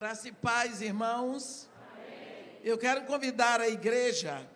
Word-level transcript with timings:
Graça 0.00 0.28
e 0.28 0.32
paz, 0.32 0.80
irmãos. 0.80 1.68
Eu 2.64 2.78
quero 2.78 3.04
convidar 3.04 3.60
a 3.60 3.68
igreja 3.68 4.48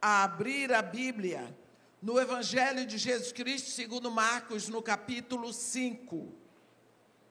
a 0.00 0.22
abrir 0.22 0.72
a 0.72 0.80
Bíblia 0.80 1.52
no 2.00 2.16
Evangelho 2.20 2.86
de 2.86 2.96
Jesus 2.96 3.32
Cristo, 3.32 3.70
segundo 3.70 4.08
Marcos, 4.08 4.68
no 4.68 4.80
capítulo 4.80 5.52
5. 5.52 6.32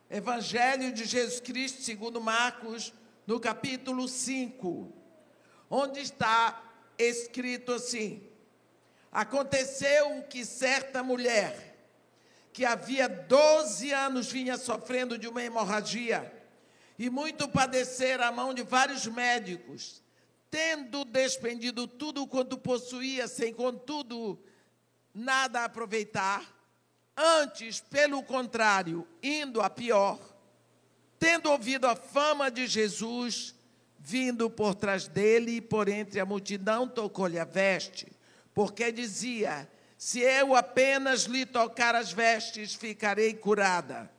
Evangelho 0.09 0.91
de 0.91 1.05
Jesus 1.05 1.39
Cristo, 1.39 1.81
segundo 1.81 2.19
Marcos, 2.19 2.93
no 3.25 3.39
capítulo 3.39 4.09
5, 4.09 4.91
onde 5.69 6.01
está 6.01 6.61
escrito 6.97 7.71
assim: 7.71 8.27
Aconteceu 9.09 10.21
que 10.23 10.43
certa 10.43 11.01
mulher, 11.01 11.77
que 12.51 12.65
havia 12.65 13.07
12 13.07 13.89
anos 13.93 14.29
vinha 14.29 14.57
sofrendo 14.57 15.17
de 15.17 15.29
uma 15.29 15.41
hemorragia, 15.41 16.42
e 16.97 17.09
muito 17.09 17.47
padecer 17.47 18.21
à 18.21 18.31
mão 18.31 18.53
de 18.53 18.63
vários 18.63 19.05
médicos, 19.07 20.01
tendo 20.49 21.03
despendido 21.03 21.87
tudo 21.87 22.27
quanto 22.27 22.57
possuía, 22.57 23.27
sem 23.27 23.53
contudo 23.53 24.39
nada 25.13 25.63
aproveitar, 25.63 26.43
antes, 27.15 27.79
pelo 27.79 28.23
contrário, 28.23 29.07
indo 29.21 29.61
a 29.61 29.69
pior, 29.69 30.19
tendo 31.19 31.49
ouvido 31.49 31.87
a 31.87 31.95
fama 31.95 32.51
de 32.51 32.67
Jesus, 32.67 33.55
vindo 33.99 34.49
por 34.49 34.75
trás 34.75 35.07
dele, 35.07 35.61
por 35.61 35.87
entre 35.87 36.19
a 36.19 36.25
multidão, 36.25 36.87
tocou-lhe 36.87 37.39
a 37.39 37.45
veste, 37.45 38.11
porque 38.53 38.91
dizia: 38.91 39.69
Se 39.97 40.19
eu 40.19 40.55
apenas 40.55 41.23
lhe 41.23 41.45
tocar 41.45 41.95
as 41.95 42.11
vestes, 42.11 42.75
ficarei 42.75 43.33
curada. 43.33 44.11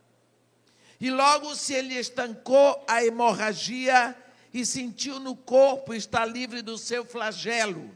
E 1.04 1.10
logo 1.10 1.54
se 1.54 1.74
ele 1.74 1.96
estancou 1.98 2.82
a 2.88 3.04
hemorragia 3.04 4.16
e 4.54 4.64
sentiu 4.64 5.20
no 5.20 5.36
corpo 5.36 5.92
estar 5.92 6.24
livre 6.24 6.62
do 6.62 6.78
seu 6.78 7.04
flagelo. 7.04 7.94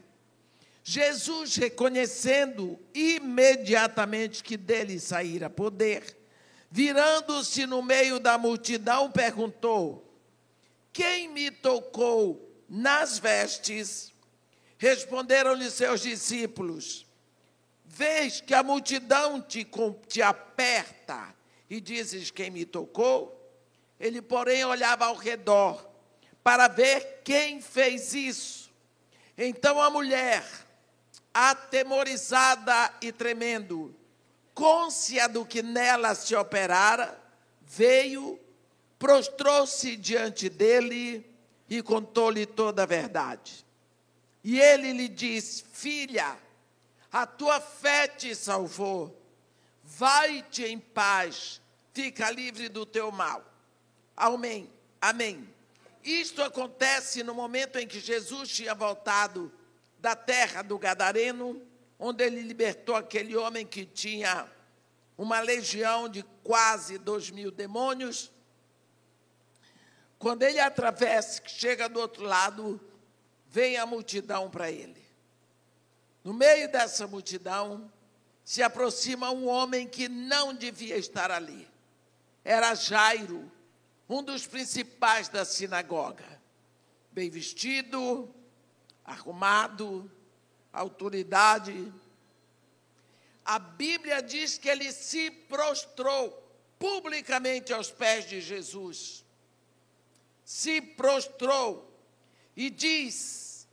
Jesus, 0.85 1.57
reconhecendo 1.57 2.79
imediatamente 2.93 4.45
que 4.45 4.59
dele 4.59 5.01
saíra 5.01 5.49
poder, 5.49 6.19
virando-se 6.71 7.65
no 7.67 7.81
meio 7.81 8.21
da 8.21 8.37
multidão, 8.37 9.11
perguntou: 9.11 10.15
Quem 10.93 11.31
me 11.31 11.51
tocou 11.51 12.63
nas 12.69 13.19
vestes? 13.19 14.13
Responderam-lhe 14.77 15.71
seus 15.71 16.03
discípulos: 16.03 17.07
Vês 17.87 18.43
que 18.43 18.53
a 18.53 18.63
multidão 18.63 19.41
te, 19.41 19.67
te 20.07 20.21
aperta 20.21 21.38
e 21.69 21.81
dizes 21.81 22.31
quem 22.31 22.51
me 22.51 22.65
tocou? 22.65 23.35
Ele, 23.99 24.23
porém, 24.23 24.65
olhava 24.65 25.07
ao 25.07 25.15
redor 25.15 25.89
para 26.43 26.69
ver 26.69 27.21
quem 27.25 27.61
fez 27.61 28.15
isso. 28.15 28.71
Então 29.37 29.81
a 29.81 29.91
mulher, 29.91 30.45
atemorizada 31.35 32.93
e 33.03 33.13
tremendo, 33.13 33.95
côncia 34.55 35.29
do 35.29 35.45
que 35.45 35.63
nela 35.63 36.15
se 36.15 36.35
operara, 36.35 37.21
veio, 37.63 38.41
prostrou-se 38.99 39.97
diante 39.97 40.49
dele 40.49 41.25
e 41.69 41.83
contou-lhe 41.83 42.47
toda 42.47 42.85
a 42.85 42.87
verdade. 42.87 43.67
E 44.43 44.59
ele 44.59 44.93
lhe 44.93 45.09
disse: 45.09 45.65
Filha, 45.73 46.37
a 47.13 47.27
tua 47.27 47.61
fé 47.61 48.09
te 48.09 48.35
salvou 48.35 49.15
Vai-te 49.91 50.65
em 50.65 50.79
paz, 50.79 51.63
fica 51.95 52.31
livre 52.31 52.69
do 52.69 52.85
teu 52.85 53.11
mal. 53.11 53.43
Amém. 54.15 54.71
Amém. 55.01 55.49
Isto 56.05 56.43
acontece 56.43 57.23
no 57.23 57.35
momento 57.35 57.79
em 57.79 57.87
que 57.87 57.99
Jesus 57.99 58.51
tinha 58.51 58.75
voltado 58.75 59.51
da 59.99 60.15
terra 60.15 60.61
do 60.61 60.79
Gadareno, 60.79 61.67
onde 61.99 62.23
ele 62.23 62.43
libertou 62.43 62.95
aquele 62.95 63.35
homem 63.35 63.67
que 63.67 63.87
tinha 63.87 64.47
uma 65.17 65.41
legião 65.41 66.07
de 66.07 66.23
quase 66.45 66.99
dois 66.99 67.31
mil 67.31 67.51
demônios. 67.51 68.31
Quando 70.19 70.43
ele 70.43 70.61
atravessa, 70.61 71.43
chega 71.47 71.89
do 71.89 71.99
outro 71.99 72.25
lado, 72.25 72.79
vem 73.47 73.79
a 73.79 73.87
multidão 73.87 74.51
para 74.51 74.71
ele. 74.71 75.03
No 76.23 76.35
meio 76.35 76.71
dessa 76.71 77.07
multidão, 77.07 77.91
se 78.49 78.63
aproxima 78.63 79.31
um 79.31 79.47
homem 79.47 79.87
que 79.87 80.09
não 80.09 80.55
devia 80.55 80.97
estar 80.97 81.31
ali. 81.31 81.69
Era 82.43 82.75
Jairo, 82.75 83.53
um 84.09 84.23
dos 84.23 84.47
principais 84.47 85.29
da 85.29 85.45
sinagoga. 85.45 86.25
Bem 87.13 87.29
vestido, 87.29 88.35
arrumado, 89.05 90.11
autoridade. 90.73 91.93
A 93.45 93.59
Bíblia 93.59 94.23
diz 94.23 94.57
que 94.57 94.71
ele 94.71 94.93
se 94.93 95.31
prostrou 95.31 96.43
publicamente 96.79 97.75
aos 97.75 97.91
pés 97.91 98.27
de 98.27 98.41
Jesus. 98.41 99.27
Se 100.43 100.81
prostrou 100.81 101.95
e 102.57 102.71
diz: 102.71 103.69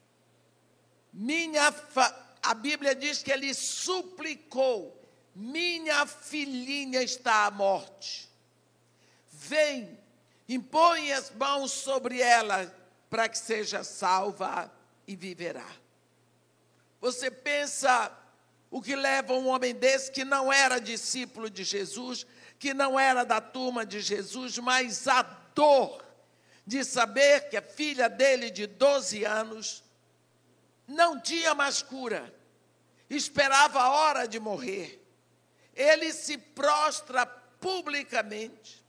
Minha 1.14 1.72
fa 1.72 2.25
a 2.46 2.54
Bíblia 2.54 2.94
diz 2.94 3.24
que 3.24 3.32
ele 3.32 3.54
suplicou: 3.54 5.04
Minha 5.34 6.06
filhinha 6.06 7.02
está 7.02 7.46
à 7.46 7.52
morte. 7.52 8.30
Vem, 9.32 9.98
impõe 10.48 11.12
as 11.12 11.32
mãos 11.32 11.72
sobre 11.72 12.22
ela 12.22 12.74
para 13.10 13.28
que 13.28 13.38
seja 13.38 13.84
salva 13.84 14.72
e 15.08 15.16
viverá. 15.16 15.70
Você 17.02 17.32
pensa 17.32 18.12
o 18.70 18.82
que 18.82 18.96
leva 18.96 19.34
um 19.34 19.48
homem 19.48 19.74
desse 19.74 20.12
que 20.12 20.24
não 20.24 20.52
era 20.54 20.80
discípulo 20.80 21.50
de 21.50 21.64
Jesus, 21.64 22.28
que 22.60 22.74
não 22.74 23.00
era 23.00 23.24
da 23.24 23.42
turma 23.42 23.86
de 23.86 24.02
Jesus, 24.02 24.58
mas 24.60 25.08
a 25.08 25.24
dor 25.24 26.04
de 26.66 26.84
saber 26.84 27.50
que 27.50 27.58
a 27.58 27.62
filha 27.62 28.08
dele 28.08 28.50
de 28.52 28.68
12 28.68 29.24
anos 29.24 29.85
não 30.88 31.20
tinha 31.20 31.54
mais 31.54 31.82
cura, 31.82 32.34
esperava 33.10 33.82
a 33.82 33.90
hora 33.90 34.28
de 34.28 34.40
morrer. 34.40 35.02
Ele 35.74 36.14
se 36.14 36.38
prostra 36.38 37.26
publicamente, 37.26 38.84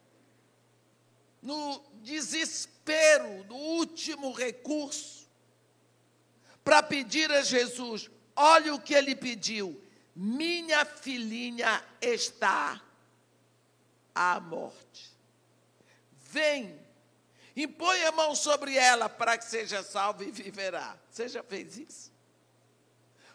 no 1.43 1.83
desespero, 2.03 3.45
no 3.45 3.57
último 3.57 4.33
recurso, 4.33 5.29
para 6.65 6.83
pedir 6.83 7.31
a 7.33 7.43
Jesus: 7.43 8.11
olha 8.35 8.75
o 8.75 8.81
que 8.81 8.95
ele 8.95 9.15
pediu, 9.15 9.83
minha 10.15 10.85
filhinha 10.85 11.85
está 12.01 12.83
à 14.15 14.41
morte. 14.41 15.15
Vem 16.31 16.87
Impõe 17.57 18.05
a 18.05 18.13
mão 18.13 18.35
sobre 18.35 18.77
ela 18.77 19.09
para 19.09 19.39
que 19.39 19.47
seja 19.47 19.83
salva 19.83 20.23
e 20.23 20.31
viverá. 20.31 20.95
Você 21.17 21.29
já 21.31 21.43
fez 21.43 21.79
isso? 21.79 22.13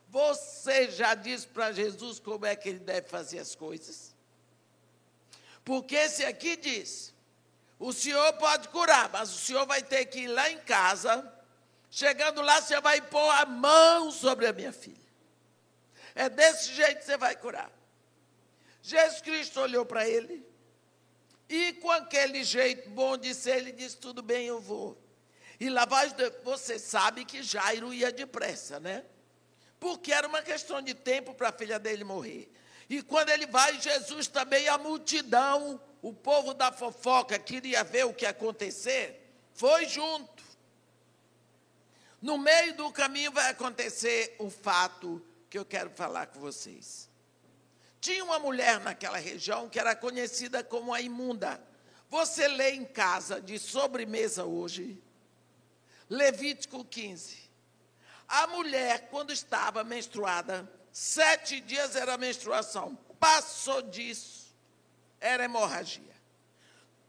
Você 0.07 0.91
já 0.91 1.15
disse 1.15 1.47
para 1.47 1.71
Jesus 1.71 2.19
como 2.19 2.45
é 2.45 2.55
que 2.55 2.69
ele 2.69 2.77
deve 2.77 3.09
fazer 3.09 3.39
as 3.39 3.55
coisas? 3.55 4.15
Porque 5.65 5.95
esse 5.95 6.23
aqui 6.23 6.55
diz: 6.55 7.11
o 7.79 7.91
senhor 7.91 8.33
pode 8.33 8.69
curar, 8.69 9.09
mas 9.09 9.33
o 9.33 9.39
senhor 9.39 9.65
vai 9.65 9.81
ter 9.81 10.05
que 10.05 10.19
ir 10.19 10.27
lá 10.27 10.47
em 10.51 10.59
casa. 10.59 11.27
Chegando 11.89 12.43
lá, 12.43 12.61
você 12.61 12.79
vai 12.79 13.01
pôr 13.01 13.31
a 13.31 13.47
mão 13.47 14.11
sobre 14.11 14.45
a 14.45 14.53
minha 14.53 14.71
filha. 14.71 15.09
É 16.13 16.29
desse 16.29 16.75
jeito 16.75 16.99
que 16.99 17.05
você 17.05 17.17
vai 17.17 17.35
curar. 17.35 17.71
Jesus 18.83 19.21
Cristo 19.21 19.59
olhou 19.59 19.87
para 19.87 20.07
ele 20.07 20.45
e 21.49 21.73
com 21.73 21.89
aquele 21.89 22.43
jeito 22.43 22.91
bom 22.91 23.17
de 23.17 23.33
ser, 23.33 23.57
ele 23.57 23.71
disse: 23.71 23.97
Tudo 23.97 24.21
bem, 24.21 24.45
eu 24.45 24.61
vou. 24.61 25.00
E 25.61 25.69
lá 25.69 25.85
vai, 25.85 26.11
você 26.43 26.79
sabe 26.79 27.23
que 27.23 27.43
Jairo 27.43 27.93
ia 27.93 28.11
depressa, 28.11 28.79
né? 28.79 29.05
Porque 29.79 30.11
era 30.11 30.27
uma 30.27 30.41
questão 30.41 30.81
de 30.81 30.95
tempo 30.95 31.35
para 31.35 31.49
a 31.49 31.51
filha 31.51 31.77
dele 31.77 32.03
morrer. 32.03 32.51
E 32.89 33.03
quando 33.03 33.29
ele 33.29 33.45
vai, 33.45 33.79
Jesus 33.79 34.25
também, 34.25 34.67
a 34.67 34.79
multidão, 34.79 35.79
o 36.01 36.11
povo 36.11 36.55
da 36.55 36.71
fofoca 36.71 37.37
queria 37.37 37.83
ver 37.83 38.07
o 38.07 38.13
que 38.13 38.25
ia 38.25 38.31
acontecer, 38.31 39.31
foi 39.53 39.85
junto. 39.85 40.43
No 42.19 42.39
meio 42.39 42.75
do 42.75 42.91
caminho 42.91 43.31
vai 43.31 43.51
acontecer 43.51 44.35
o 44.39 44.49
fato 44.49 45.23
que 45.47 45.59
eu 45.59 45.63
quero 45.63 45.91
falar 45.91 46.25
com 46.25 46.39
vocês. 46.39 47.07
Tinha 47.99 48.23
uma 48.23 48.39
mulher 48.39 48.79
naquela 48.79 49.19
região 49.19 49.69
que 49.69 49.79
era 49.79 49.95
conhecida 49.95 50.63
como 50.63 50.91
a 50.91 50.99
imunda. 50.99 51.63
Você 52.09 52.47
lê 52.47 52.71
em 52.71 52.83
casa 52.83 53.39
de 53.39 53.59
sobremesa 53.59 54.43
hoje, 54.43 54.99
Levítico 56.11 56.83
15. 56.83 57.37
A 58.27 58.45
mulher, 58.47 59.07
quando 59.09 59.31
estava 59.31 59.81
menstruada, 59.81 60.69
sete 60.91 61.61
dias 61.61 61.95
era 61.95 62.17
menstruação, 62.17 62.95
passou 63.17 63.81
disso, 63.83 64.53
era 65.21 65.45
hemorragia. 65.45 66.13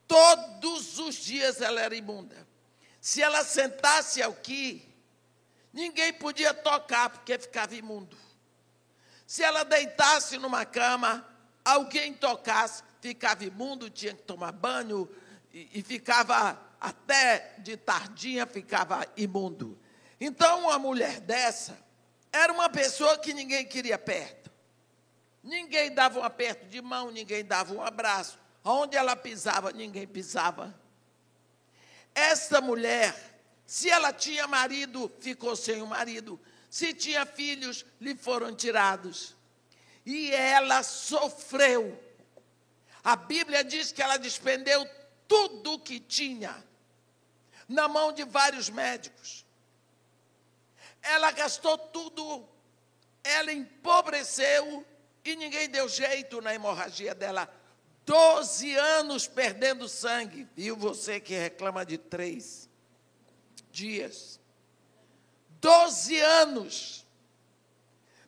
Todos 0.07 1.01
os 1.01 1.17
dias 1.17 1.61
ela 1.61 1.81
era 1.81 1.97
imunda. 1.97 2.47
Se 3.01 3.21
ela 3.21 3.43
sentasse 3.43 4.23
aqui, 4.23 4.89
ninguém 5.73 6.13
podia 6.13 6.55
tocar, 6.55 7.11
porque 7.11 7.37
ficava 7.41 7.75
imundo. 7.75 8.17
Se 9.27 9.43
ela 9.43 9.65
deitasse 9.65 10.39
numa 10.39 10.65
cama, 10.65 11.27
alguém 11.65 12.15
tocasse, 12.15 12.85
ficava 13.01 13.45
imundo, 13.45 13.91
tinha 13.91 14.15
que 14.15 14.23
tomar 14.23 14.53
banho 14.53 15.11
e, 15.53 15.69
e 15.75 15.83
ficava 15.83 16.59
até 16.81 17.55
de 17.59 17.77
tardinha 17.77 18.45
ficava 18.45 19.07
imundo. 19.17 19.79
Então, 20.21 20.61
uma 20.65 20.79
mulher 20.79 21.21
dessa 21.21 21.79
era 22.33 22.53
uma 22.53 22.69
pessoa 22.69 23.19
que 23.19 23.33
ninguém 23.33 23.65
queria 23.65 23.97
perto. 23.97 24.51
Ninguém 25.43 25.93
dava 25.93 26.19
um 26.19 26.25
aperto 26.25 26.67
de 26.67 26.81
mão, 26.81 27.11
ninguém 27.11 27.45
dava 27.45 27.73
um 27.73 27.83
abraço. 27.83 28.39
Onde 28.65 28.97
ela 28.97 29.15
pisava, 29.15 29.73
ninguém 29.73 30.07
pisava. 30.07 30.75
Esta 32.15 32.61
mulher, 32.61 33.15
se 33.67 33.89
ela 33.89 34.13
tinha 34.13 34.47
marido, 34.47 35.11
ficou 35.21 35.55
sem 35.55 35.83
o 35.83 35.87
marido. 35.87 36.41
Se 36.71 36.95
tinha 36.95 37.27
filhos, 37.27 37.85
lhe 38.01 38.15
foram 38.15 38.55
tirados. 38.55 39.37
E 40.05 40.33
ela 40.33 40.83
sofreu. 40.83 42.01
A 43.05 43.15
Bíblia 43.15 43.63
diz 43.63 43.93
que 43.93 44.03
ela 44.03 44.17
despendeu 44.17 44.85
tudo 45.29 45.75
o 45.75 45.79
que 45.79 45.99
tinha 45.99 46.65
na 47.69 47.89
mão 47.89 48.13
de 48.13 48.25
vários 48.25 48.69
médicos. 48.69 49.45
Ela 51.03 51.31
gastou 51.33 51.77
tudo, 51.77 52.49
ela 53.25 53.53
empobreceu 53.53 54.87
e 55.25 55.35
ninguém 55.37 55.69
deu 55.69 55.89
jeito 55.89 56.41
na 56.41 56.55
hemorragia 56.55 57.15
dela. 57.15 57.53
Doze 58.05 58.75
anos 58.75 59.27
perdendo 59.27 59.89
sangue. 59.89 60.49
Viu 60.57 60.77
você 60.77 61.21
que 61.21 61.35
reclama 61.35 61.85
de 61.85 61.99
três 61.99 62.69
dias. 63.71 64.41
Doze 65.61 66.19
anos 66.21 67.07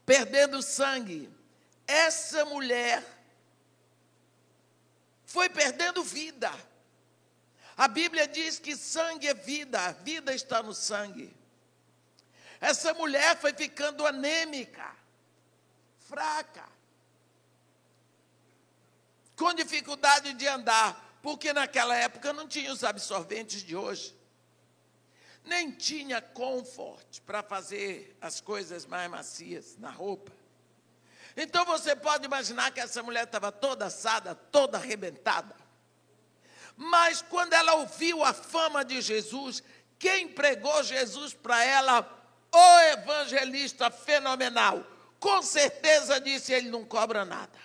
perdendo 0.06 0.62
sangue. 0.62 1.28
Essa 1.86 2.44
mulher 2.44 3.04
foi 5.26 5.48
perdendo 5.48 6.02
vida. 6.04 6.52
A 7.76 7.88
Bíblia 7.88 8.28
diz 8.28 8.58
que 8.58 8.76
sangue 8.76 9.26
é 9.26 9.34
vida, 9.34 9.80
a 9.80 9.92
vida 9.92 10.34
está 10.34 10.62
no 10.62 10.72
sangue. 10.72 11.34
Essa 12.60 12.94
mulher 12.94 13.36
foi 13.38 13.52
ficando 13.52 14.06
anêmica, 14.06 14.94
fraca, 16.08 16.64
com 19.36 19.52
dificuldade 19.52 20.32
de 20.34 20.46
andar, 20.46 21.18
porque 21.20 21.52
naquela 21.52 21.96
época 21.96 22.32
não 22.32 22.46
tinha 22.46 22.72
os 22.72 22.84
absorventes 22.84 23.62
de 23.62 23.74
hoje. 23.74 24.16
Nem 25.44 25.72
tinha 25.72 26.22
comfort 26.22 27.20
para 27.26 27.42
fazer 27.42 28.16
as 28.20 28.40
coisas 28.40 28.86
mais 28.86 29.10
macias 29.10 29.76
na 29.76 29.90
roupa. 29.90 30.32
Então 31.36 31.64
você 31.64 31.96
pode 31.96 32.24
imaginar 32.24 32.70
que 32.70 32.80
essa 32.80 33.02
mulher 33.02 33.24
estava 33.24 33.50
toda 33.50 33.86
assada, 33.86 34.34
toda 34.34 34.78
arrebentada. 34.78 35.63
Mas 36.76 37.22
quando 37.22 37.52
ela 37.52 37.74
ouviu 37.74 38.24
a 38.24 38.32
fama 38.32 38.84
de 38.84 39.00
Jesus, 39.00 39.62
quem 39.98 40.28
pregou 40.28 40.82
Jesus 40.82 41.32
para 41.32 41.64
ela, 41.64 42.26
o 42.52 42.80
evangelista 42.92 43.90
fenomenal, 43.90 44.84
com 45.20 45.42
certeza 45.42 46.20
disse: 46.20 46.52
ele 46.52 46.70
não 46.70 46.84
cobra 46.84 47.24
nada. 47.24 47.58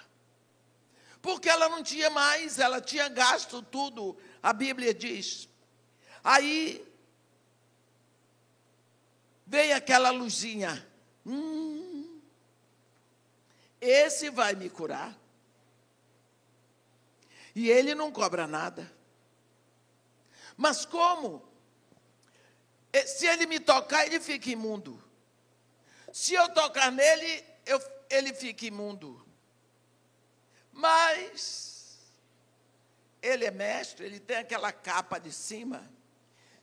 Porque 1.21 1.49
ela 1.49 1.67
não 1.67 1.83
tinha 1.83 2.09
mais, 2.09 2.59
ela 2.59 2.79
tinha 2.79 3.09
gasto 3.09 3.61
tudo, 3.61 4.17
a 4.41 4.53
Bíblia 4.53 4.93
diz. 4.93 5.49
Aí 6.23 6.85
veio 9.45 9.75
aquela 9.75 10.11
luzinha. 10.11 10.87
Hum, 11.25 12.21
esse 13.81 14.29
vai 14.29 14.55
me 14.55 14.69
curar. 14.69 15.17
E 17.53 17.69
ele 17.69 17.93
não 17.93 18.11
cobra 18.11 18.47
nada. 18.47 18.98
Mas 20.59 20.83
como? 20.83 21.41
Se 23.05 23.25
ele 23.25 23.45
me 23.45 23.61
tocar, 23.61 24.05
ele 24.05 24.19
fica 24.19 24.49
imundo. 24.49 25.01
Se 26.11 26.33
eu 26.33 26.49
tocar 26.49 26.91
nele, 26.91 27.45
eu, 27.65 27.81
ele 28.09 28.33
fica 28.33 28.65
imundo. 28.65 29.25
Mas 30.73 32.11
ele 33.21 33.45
é 33.45 33.51
mestre, 33.51 34.05
ele 34.05 34.19
tem 34.19 34.35
aquela 34.35 34.73
capa 34.73 35.17
de 35.17 35.31
cima. 35.31 35.89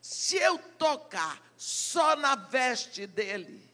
Se 0.02 0.36
eu 0.36 0.58
tocar 0.58 1.42
só 1.56 2.14
na 2.16 2.36
veste 2.36 3.06
dele, 3.06 3.66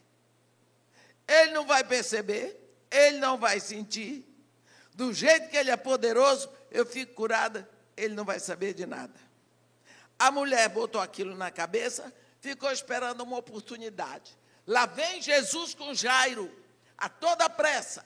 ele 1.27 1.51
não 1.51 1.67
vai 1.67 1.83
perceber, 1.83 2.57
ele 2.89 3.17
não 3.17 3.37
vai 3.37 3.59
sentir. 3.59 4.25
Do 4.93 5.11
jeito 5.11 5.49
que 5.49 5.57
ele 5.57 5.69
é 5.69 5.75
poderoso, 5.75 6.49
eu 6.71 6.85
fico 6.85 7.13
curada, 7.13 7.69
ele 7.97 8.15
não 8.15 8.23
vai 8.23 8.39
saber 8.39 8.73
de 8.73 8.85
nada. 8.85 9.32
A 10.23 10.31
mulher 10.31 10.69
botou 10.69 11.01
aquilo 11.01 11.35
na 11.35 11.51
cabeça, 11.51 12.13
ficou 12.39 12.71
esperando 12.71 13.23
uma 13.23 13.37
oportunidade. 13.37 14.37
Lá 14.65 14.85
vem 14.85 15.21
Jesus 15.21 15.75
com 15.75 15.93
Jairo, 15.93 16.49
a 16.97 17.09
toda 17.09 17.49
pressa. 17.49 18.05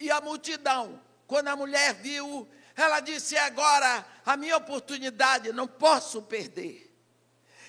E 0.00 0.10
a 0.10 0.20
multidão, 0.20 1.00
quando 1.28 1.46
a 1.46 1.54
mulher 1.54 1.94
viu, 1.94 2.48
ela 2.74 2.98
disse: 2.98 3.38
agora 3.38 4.04
a 4.26 4.36
minha 4.36 4.56
oportunidade, 4.56 5.52
não 5.52 5.68
posso 5.68 6.22
perder. 6.22 6.92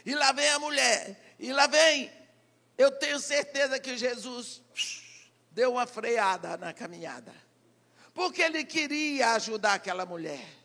E 0.04 0.16
lá 0.16 0.32
vem 0.32 0.50
a 0.50 0.58
mulher, 0.58 1.36
e 1.38 1.54
lá 1.54 1.68
vem, 1.68 2.12
eu 2.76 2.90
tenho 2.90 3.20
certeza 3.20 3.80
que 3.80 4.00
Jesus 4.00 4.64
deu 5.52 5.74
uma 5.74 5.86
freada 5.86 6.58
na 6.58 6.74
caminhada, 6.74 7.36
porque 8.16 8.42
ele 8.42 8.66
queria 8.66 9.34
ajudar 9.34 9.74
aquela 9.74 10.08
mulher. 10.08 10.61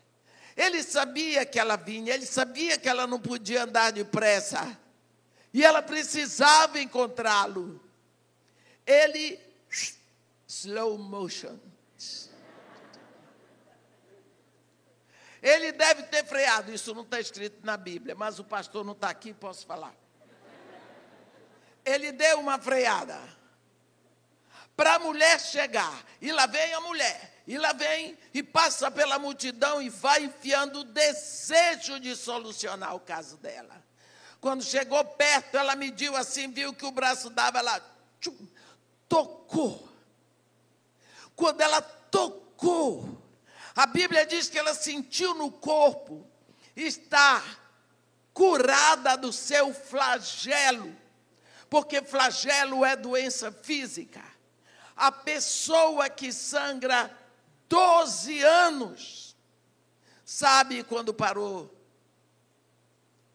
Ele 0.57 0.81
sabia 0.81 1.45
que 1.45 1.59
ela 1.59 1.75
vinha, 1.75 2.15
ele 2.15 2.25
sabia 2.25 2.79
que 2.79 2.89
ela 2.89 3.05
não 3.05 3.19
podia 3.19 3.63
andar 3.63 3.91
depressa. 3.91 4.75
E 5.53 5.63
ela 5.63 5.83
precisava 5.83 6.79
encontrá-lo. 6.79 7.79
Ele, 8.83 9.39
slow 10.47 10.97
motion. 10.97 11.59
Ele 15.39 15.71
deve 15.71 16.03
ter 16.03 16.25
freado, 16.25 16.73
isso 16.73 16.93
não 16.95 17.03
está 17.03 17.19
escrito 17.19 17.63
na 17.63 17.77
Bíblia, 17.77 18.15
mas 18.15 18.39
o 18.39 18.43
pastor 18.43 18.83
não 18.83 18.93
está 18.93 19.09
aqui, 19.09 19.33
posso 19.33 19.63
falar. 19.67 19.95
Ele 21.85 22.11
deu 22.11 22.39
uma 22.39 22.57
freada 22.57 23.17
para 24.75 24.95
a 24.95 24.99
mulher 24.99 25.39
chegar, 25.39 26.03
e 26.19 26.31
lá 26.31 26.47
vem 26.47 26.73
a 26.73 26.81
mulher. 26.81 27.36
E 27.47 27.57
lá 27.57 27.71
vem 27.71 28.17
e 28.33 28.43
passa 28.43 28.91
pela 28.91 29.17
multidão 29.17 29.81
e 29.81 29.89
vai 29.89 30.25
enfiando 30.25 30.81
o 30.81 30.83
desejo 30.83 31.97
de 31.97 32.13
solucionar 32.13 32.93
o 32.93 32.99
caso 32.99 33.37
dela. 33.37 33.81
Quando 34.41 34.61
chegou 34.61 35.03
perto, 35.05 35.55
ela 35.55 35.73
mediu 35.73 36.13
assim, 36.17 36.51
viu 36.51 36.73
que 36.73 36.85
o 36.85 36.91
braço 36.91 37.29
dava, 37.29 37.59
ela 37.59 37.81
tchum, 38.19 38.35
tocou. 39.07 39.87
Quando 41.37 41.61
ela 41.61 41.81
tocou, 41.81 43.17
a 43.73 43.85
Bíblia 43.85 44.25
diz 44.25 44.49
que 44.49 44.59
ela 44.59 44.73
sentiu 44.73 45.33
no 45.33 45.49
corpo 45.49 46.27
estar 46.75 47.61
curada 48.33 49.15
do 49.15 49.31
seu 49.31 49.73
flagelo, 49.73 50.93
porque 51.69 52.01
flagelo 52.01 52.83
é 52.83 52.95
doença 52.95 53.53
física. 53.53 54.21
A 54.95 55.11
pessoa 55.11 56.09
que 56.09 56.33
sangra 56.33 57.15
12 57.69 58.41
anos. 58.43 59.35
Sabe 60.25 60.83
quando 60.83 61.13
parou 61.13 61.73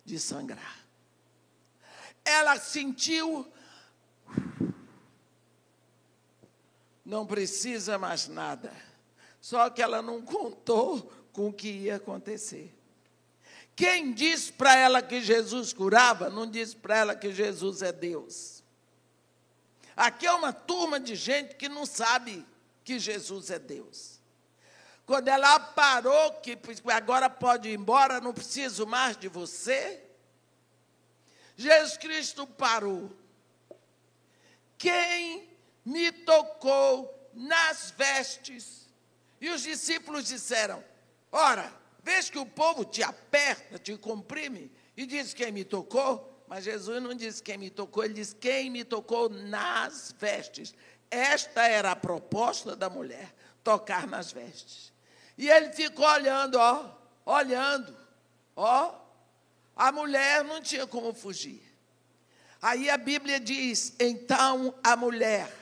de 0.05 0.19
sangrar? 0.19 0.81
Ela 2.25 2.59
sentiu. 2.59 3.51
Não 7.05 7.27
precisa 7.27 7.99
mais 7.99 8.29
nada. 8.29 8.73
Só 9.41 9.69
que 9.71 9.83
ela 9.83 10.01
não 10.01 10.23
contou 10.23 11.13
com 11.33 11.49
o 11.49 11.53
que 11.53 11.69
ia 11.69 11.97
acontecer. 11.97 12.73
Quem 13.75 14.13
disse 14.13 14.53
para 14.53 14.77
ela 14.77 15.03
que 15.03 15.21
Jesus 15.21 15.73
curava, 15.73 16.29
não 16.29 16.47
disse 16.47 16.77
para 16.77 16.99
ela 16.99 17.17
que 17.17 17.33
Jesus 17.33 17.83
é 17.83 17.91
Deus. 17.91 18.63
Aqui 19.97 20.27
é 20.27 20.33
uma 20.33 20.53
turma 20.53 21.01
de 21.01 21.15
gente 21.15 21.57
que 21.57 21.69
não 21.69 21.87
sabe 21.87 22.47
que 22.85 22.99
Jesus 22.99 23.51
é 23.51 23.59
Deus. 23.59 24.12
Quando 25.07 25.29
ela 25.29 25.59
parou, 25.59 26.33
que 26.35 26.59
agora 26.93 27.29
pode 27.29 27.69
ir 27.69 27.75
embora, 27.75 28.21
não 28.21 28.33
preciso 28.33 28.87
mais 28.87 29.17
de 29.17 29.29
você. 29.29 30.03
Jesus 31.57 31.97
Cristo 31.97 32.47
parou. 32.47 33.11
Quem 34.79 35.49
me 35.85 36.11
tocou 36.11 37.31
nas 37.35 37.91
vestes? 37.91 38.89
E 39.41 39.51
os 39.51 39.63
discípulos 39.63 40.27
disseram: 40.27 40.83
Ora, 41.31 41.83
Vês 42.03 42.29
que 42.29 42.39
o 42.39 42.47
povo 42.47 42.85
te 42.85 43.03
aperta, 43.03 43.79
te 43.79 43.97
comprime 43.97 44.71
e 44.97 45.07
diz 45.07 45.33
quem 45.33 45.53
me 45.53 45.65
tocou, 45.65 46.45
mas 46.49 46.65
Jesus 46.65 47.01
não 47.01 47.15
disse 47.15 47.43
quem 47.43 47.57
me 47.57 47.71
tocou, 47.71 48.05
ele 48.05 48.15
disse 48.15 48.35
quem 48.35 48.69
me 48.69 48.85
tocou 48.85 49.29
nas 49.29 50.13
vestes. 50.19 50.75
Esta 51.11 51.67
era 51.67 51.93
a 51.93 51.97
proposta 51.97 52.75
da 52.75 52.91
mulher, 52.91 53.33
tocar 53.63 54.07
nas 54.07 54.33
vestes. 54.33 54.92
E 55.37 55.49
ele 55.49 55.73
ficou 55.73 56.07
olhando, 56.07 56.57
ó, 56.57 56.91
olhando, 57.25 57.97
ó. 58.57 58.95
A 59.75 59.91
mulher 59.91 60.45
não 60.45 60.61
tinha 60.61 60.87
como 60.87 61.15
fugir. 61.15 61.63
Aí 62.61 62.89
a 62.89 62.97
Bíblia 62.97 63.41
diz: 63.41 63.95
então 63.99 64.75
a 64.85 64.95
mulher, 64.95 65.53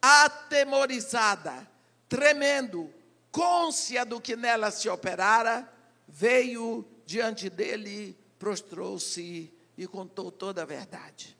atemorizada, 0.00 1.68
tremendo, 2.08 2.92
côncia 3.30 4.04
do 4.04 4.20
que 4.20 4.36
nela 4.36 4.70
se 4.70 4.88
operara, 4.88 5.68
veio 6.08 6.86
diante 7.04 7.50
dele, 7.50 8.16
prostrou-se 8.38 9.52
e 9.76 9.86
contou 9.86 10.30
toda 10.30 10.62
a 10.62 10.66
verdade. 10.66 11.36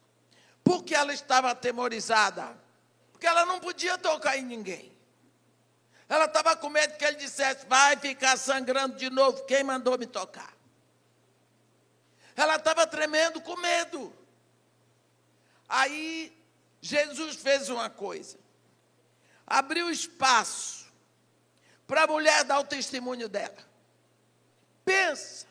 Por 0.63 0.83
que 0.83 0.95
ela 0.95 1.13
estava 1.13 1.51
atemorizada? 1.51 2.59
Porque 3.13 3.27
ela 3.27 3.47
não 3.47 3.61
podia 3.61 3.97
tocar 3.97 4.37
em 4.37 4.43
ninguém. 4.43 4.94
Ela 6.15 6.27
estava 6.27 6.55
com 6.57 6.69
medo 6.69 6.97
que 6.97 7.05
ele 7.05 7.17
dissesse: 7.17 7.67
vai 7.67 7.97
ficar 7.97 8.37
sangrando 8.37 8.97
de 8.97 9.11
novo. 9.11 9.45
Quem 9.47 9.65
mandou 9.65 9.99
me 9.99 10.07
tocar? 10.07 10.55
Ela 12.37 12.55
estava 12.55 12.87
tremendo 12.87 13.41
com 13.41 13.57
medo. 13.57 14.15
Aí 15.69 16.33
Jesus 16.81 17.35
fez 17.35 17.69
uma 17.69 17.91
coisa: 17.91 18.39
abriu 19.45 19.91
espaço 19.91 20.87
para 21.85 22.05
a 22.05 22.07
mulher 22.07 22.45
dar 22.45 22.61
o 22.61 22.65
testemunho 22.65 23.29
dela. 23.29 23.59
Pensa, 24.85 25.47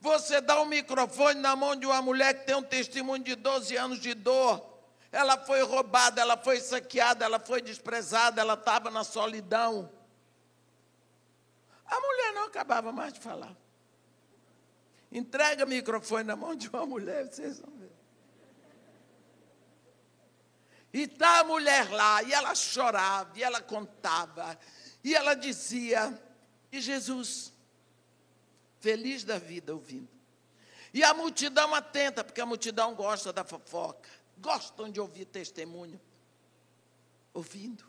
você 0.00 0.40
dá 0.40 0.58
um 0.62 0.64
microfone 0.64 1.38
na 1.38 1.54
mão 1.54 1.76
de 1.76 1.84
uma 1.84 2.00
mulher 2.00 2.32
que 2.32 2.46
tem 2.46 2.54
um 2.54 2.62
testemunho 2.62 3.22
de 3.22 3.34
12 3.34 3.76
anos 3.76 4.00
de 4.00 4.14
dor. 4.14 4.71
Ela 5.12 5.36
foi 5.36 5.60
roubada, 5.62 6.22
ela 6.22 6.38
foi 6.38 6.58
saqueada, 6.58 7.22
ela 7.22 7.38
foi 7.38 7.60
desprezada, 7.60 8.40
ela 8.40 8.54
estava 8.54 8.90
na 8.90 9.04
solidão. 9.04 9.92
A 11.84 12.00
mulher 12.00 12.32
não 12.32 12.44
acabava 12.44 12.90
mais 12.90 13.12
de 13.12 13.20
falar. 13.20 13.54
Entrega 15.12 15.66
o 15.66 15.68
microfone 15.68 16.24
na 16.24 16.34
mão 16.34 16.54
de 16.54 16.66
uma 16.70 16.86
mulher, 16.86 17.26
vocês 17.26 17.60
vão 17.60 17.70
ver. 17.76 17.92
E 20.94 21.02
está 21.02 21.40
a 21.40 21.44
mulher 21.44 21.90
lá, 21.90 22.22
e 22.22 22.32
ela 22.32 22.54
chorava, 22.54 23.38
e 23.38 23.42
ela 23.42 23.60
contava, 23.60 24.58
e 25.04 25.14
ela 25.14 25.34
dizia, 25.34 26.18
e 26.70 26.80
Jesus, 26.80 27.52
feliz 28.80 29.24
da 29.24 29.38
vida 29.38 29.74
ouvindo. 29.74 30.08
E 30.94 31.04
a 31.04 31.12
multidão 31.12 31.74
atenta, 31.74 32.24
porque 32.24 32.40
a 32.40 32.46
multidão 32.46 32.94
gosta 32.94 33.30
da 33.30 33.44
fofoca, 33.44 34.08
gostam 34.42 34.90
de 34.90 35.00
ouvir 35.00 35.24
testemunho. 35.24 35.98
Ouvindo. 37.32 37.84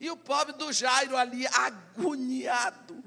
E 0.00 0.08
o 0.10 0.16
pobre 0.16 0.54
do 0.54 0.72
Jairo 0.72 1.16
ali, 1.16 1.46
agoniado. 1.48 3.02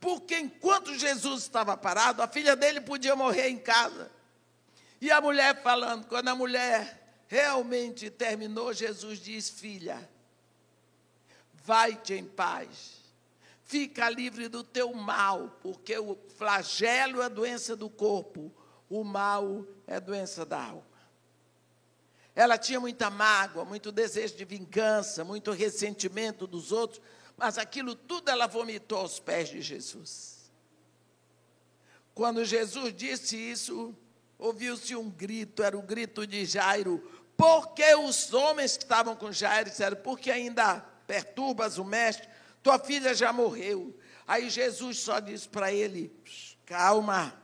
Porque 0.00 0.38
enquanto 0.38 0.94
Jesus 0.94 1.42
estava 1.42 1.76
parado, 1.76 2.22
a 2.22 2.28
filha 2.28 2.56
dele 2.56 2.80
podia 2.80 3.14
morrer 3.14 3.48
em 3.48 3.58
casa. 3.58 4.10
E 5.00 5.10
a 5.10 5.20
mulher 5.20 5.62
falando, 5.62 6.06
quando 6.06 6.28
a 6.28 6.34
mulher 6.34 7.22
realmente 7.28 8.10
terminou, 8.10 8.72
Jesus 8.72 9.18
diz: 9.18 9.48
Filha, 9.48 10.08
vai-te 11.52 12.14
em 12.14 12.24
paz. 12.24 13.02
Fica 13.62 14.10
livre 14.10 14.48
do 14.48 14.62
teu 14.62 14.92
mal, 14.92 15.58
porque 15.62 15.98
o 15.98 16.18
flagelo 16.36 17.22
é 17.22 17.28
doença 17.28 17.74
do 17.74 17.88
corpo, 17.88 18.52
o 18.88 19.02
mal 19.04 19.64
é 19.86 20.00
doença 20.00 20.44
da 20.44 20.62
alma. 20.62 20.94
Ela 22.34 22.58
tinha 22.58 22.80
muita 22.80 23.10
mágoa, 23.10 23.64
muito 23.64 23.92
desejo 23.92 24.36
de 24.36 24.44
vingança, 24.44 25.24
muito 25.24 25.52
ressentimento 25.52 26.46
dos 26.46 26.72
outros, 26.72 27.00
mas 27.36 27.58
aquilo 27.58 27.94
tudo 27.94 28.30
ela 28.30 28.46
vomitou 28.46 28.98
aos 28.98 29.20
pés 29.20 29.48
de 29.48 29.62
Jesus. 29.62 30.50
Quando 32.14 32.44
Jesus 32.44 32.94
disse 32.94 33.36
isso, 33.36 33.94
ouviu-se 34.38 34.94
um 34.94 35.10
grito, 35.10 35.62
era 35.62 35.76
o 35.76 35.82
grito 35.82 36.26
de 36.26 36.44
Jairo, 36.44 37.02
porque 37.36 37.94
os 37.94 38.32
homens 38.32 38.76
que 38.76 38.84
estavam 38.84 39.16
com 39.16 39.32
Jairo 39.32 39.70
disseram, 39.70 39.96
porque 39.96 40.30
ainda 40.30 40.80
perturbas 41.06 41.78
o 41.78 41.84
mestre, 41.84 42.28
tua 42.62 42.78
filha 42.78 43.14
já 43.14 43.32
morreu. 43.32 43.96
Aí 44.26 44.48
Jesus 44.48 44.98
só 44.98 45.20
disse 45.20 45.48
para 45.48 45.72
ele: 45.72 46.12
calma, 46.64 47.43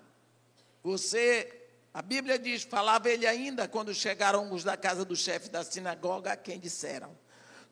você, 0.82 1.68
a 1.92 2.00
Bíblia 2.00 2.38
diz, 2.38 2.62
falava 2.62 3.08
ele 3.08 3.26
ainda 3.26 3.68
quando 3.68 3.94
chegaram 3.94 4.52
os 4.52 4.64
da 4.64 4.76
casa 4.76 5.04
do 5.04 5.16
chefe 5.16 5.48
da 5.48 5.62
sinagoga, 5.62 6.32
a 6.32 6.36
quem 6.36 6.58
disseram: 6.58 7.16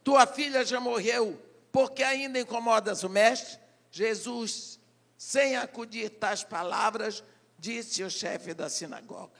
tua 0.05 0.27
filha 0.27 0.65
já 0.65 0.81
morreu, 0.81 1.41
porque 1.73 2.03
ainda 2.03 2.39
incomodas 2.39 3.03
o 3.03 3.09
mestre? 3.09 3.59
Jesus, 3.91 4.79
sem 5.17 5.57
acudir 5.57 6.11
tais 6.11 6.45
palavras, 6.45 7.25
disse 7.59 8.03
ao 8.03 8.11
chefe 8.11 8.55
da 8.55 8.69
sinagoga: 8.69 9.33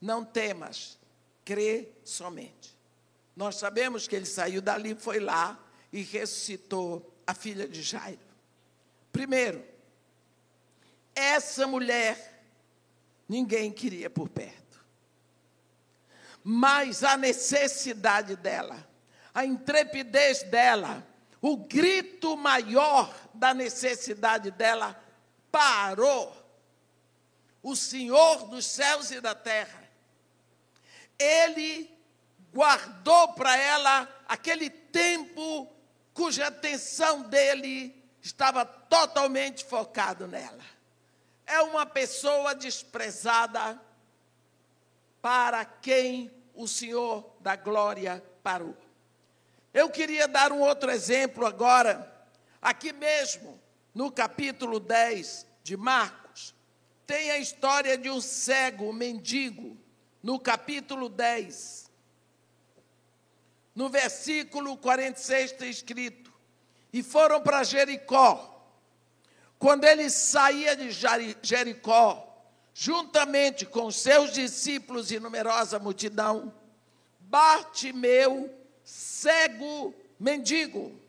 Não 0.00 0.24
temas, 0.24 0.98
crê 1.44 1.88
somente. 2.04 2.76
Nós 3.36 3.56
sabemos 3.56 4.06
que 4.06 4.14
ele 4.14 4.26
saiu 4.26 4.62
dali, 4.62 4.94
foi 4.94 5.18
lá, 5.18 5.58
e 5.92 6.02
ressuscitou 6.02 7.14
a 7.26 7.34
filha 7.34 7.66
de 7.66 7.82
Jairo. 7.82 8.18
Primeiro, 9.12 9.64
essa 11.14 11.66
mulher 11.66 12.33
ninguém 13.28 13.70
queria 13.70 14.08
por 14.10 14.28
perto. 14.28 14.84
Mas 16.42 17.02
a 17.02 17.16
necessidade 17.16 18.36
dela, 18.36 18.86
a 19.32 19.44
intrepidez 19.44 20.42
dela, 20.44 21.06
o 21.40 21.56
grito 21.56 22.36
maior 22.36 23.14
da 23.34 23.54
necessidade 23.54 24.50
dela 24.50 24.98
parou. 25.50 26.34
O 27.62 27.74
Senhor 27.74 28.48
dos 28.48 28.66
céus 28.66 29.10
e 29.10 29.20
da 29.20 29.34
terra, 29.34 29.82
Ele 31.18 31.90
guardou 32.52 33.32
para 33.32 33.56
ela 33.56 34.24
aquele 34.28 34.68
tempo 34.68 35.70
cuja 36.12 36.46
atenção 36.46 37.22
dele 37.22 38.04
estava 38.22 38.64
totalmente 38.64 39.64
focado 39.64 40.26
nela. 40.26 40.73
É 41.46 41.60
uma 41.60 41.84
pessoa 41.84 42.54
desprezada 42.54 43.80
para 45.20 45.64
quem 45.64 46.30
o 46.54 46.68
Senhor 46.68 47.34
da 47.40 47.56
glória 47.56 48.22
parou. 48.42 48.76
Eu 49.72 49.90
queria 49.90 50.28
dar 50.28 50.52
um 50.52 50.60
outro 50.60 50.90
exemplo 50.90 51.44
agora, 51.46 52.28
aqui 52.62 52.92
mesmo, 52.92 53.60
no 53.94 54.10
capítulo 54.10 54.78
10 54.78 55.46
de 55.62 55.76
Marcos, 55.76 56.54
tem 57.06 57.30
a 57.30 57.38
história 57.38 57.98
de 57.98 58.08
um 58.08 58.20
cego, 58.20 58.90
um 58.90 58.92
mendigo, 58.92 59.76
no 60.22 60.38
capítulo 60.38 61.08
10. 61.08 61.90
No 63.74 63.88
versículo 63.88 64.76
46 64.76 65.52
está 65.52 65.66
escrito: 65.66 66.32
E 66.92 67.02
foram 67.02 67.42
para 67.42 67.64
Jericó. 67.64 68.53
Quando 69.58 69.84
ele 69.84 70.10
saía 70.10 70.76
de 70.76 70.90
Jericó, 71.42 72.24
juntamente 72.74 73.64
com 73.64 73.90
seus 73.90 74.32
discípulos 74.32 75.10
e 75.10 75.20
numerosa 75.20 75.78
multidão, 75.78 76.52
Bartimeu, 77.20 78.52
cego 78.84 79.94
mendigo, 80.18 81.00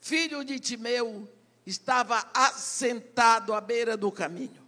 filho 0.00 0.44
de 0.44 0.58
Timeu, 0.58 1.28
estava 1.64 2.28
assentado 2.34 3.54
à 3.54 3.60
beira 3.60 3.96
do 3.96 4.10
caminho. 4.10 4.66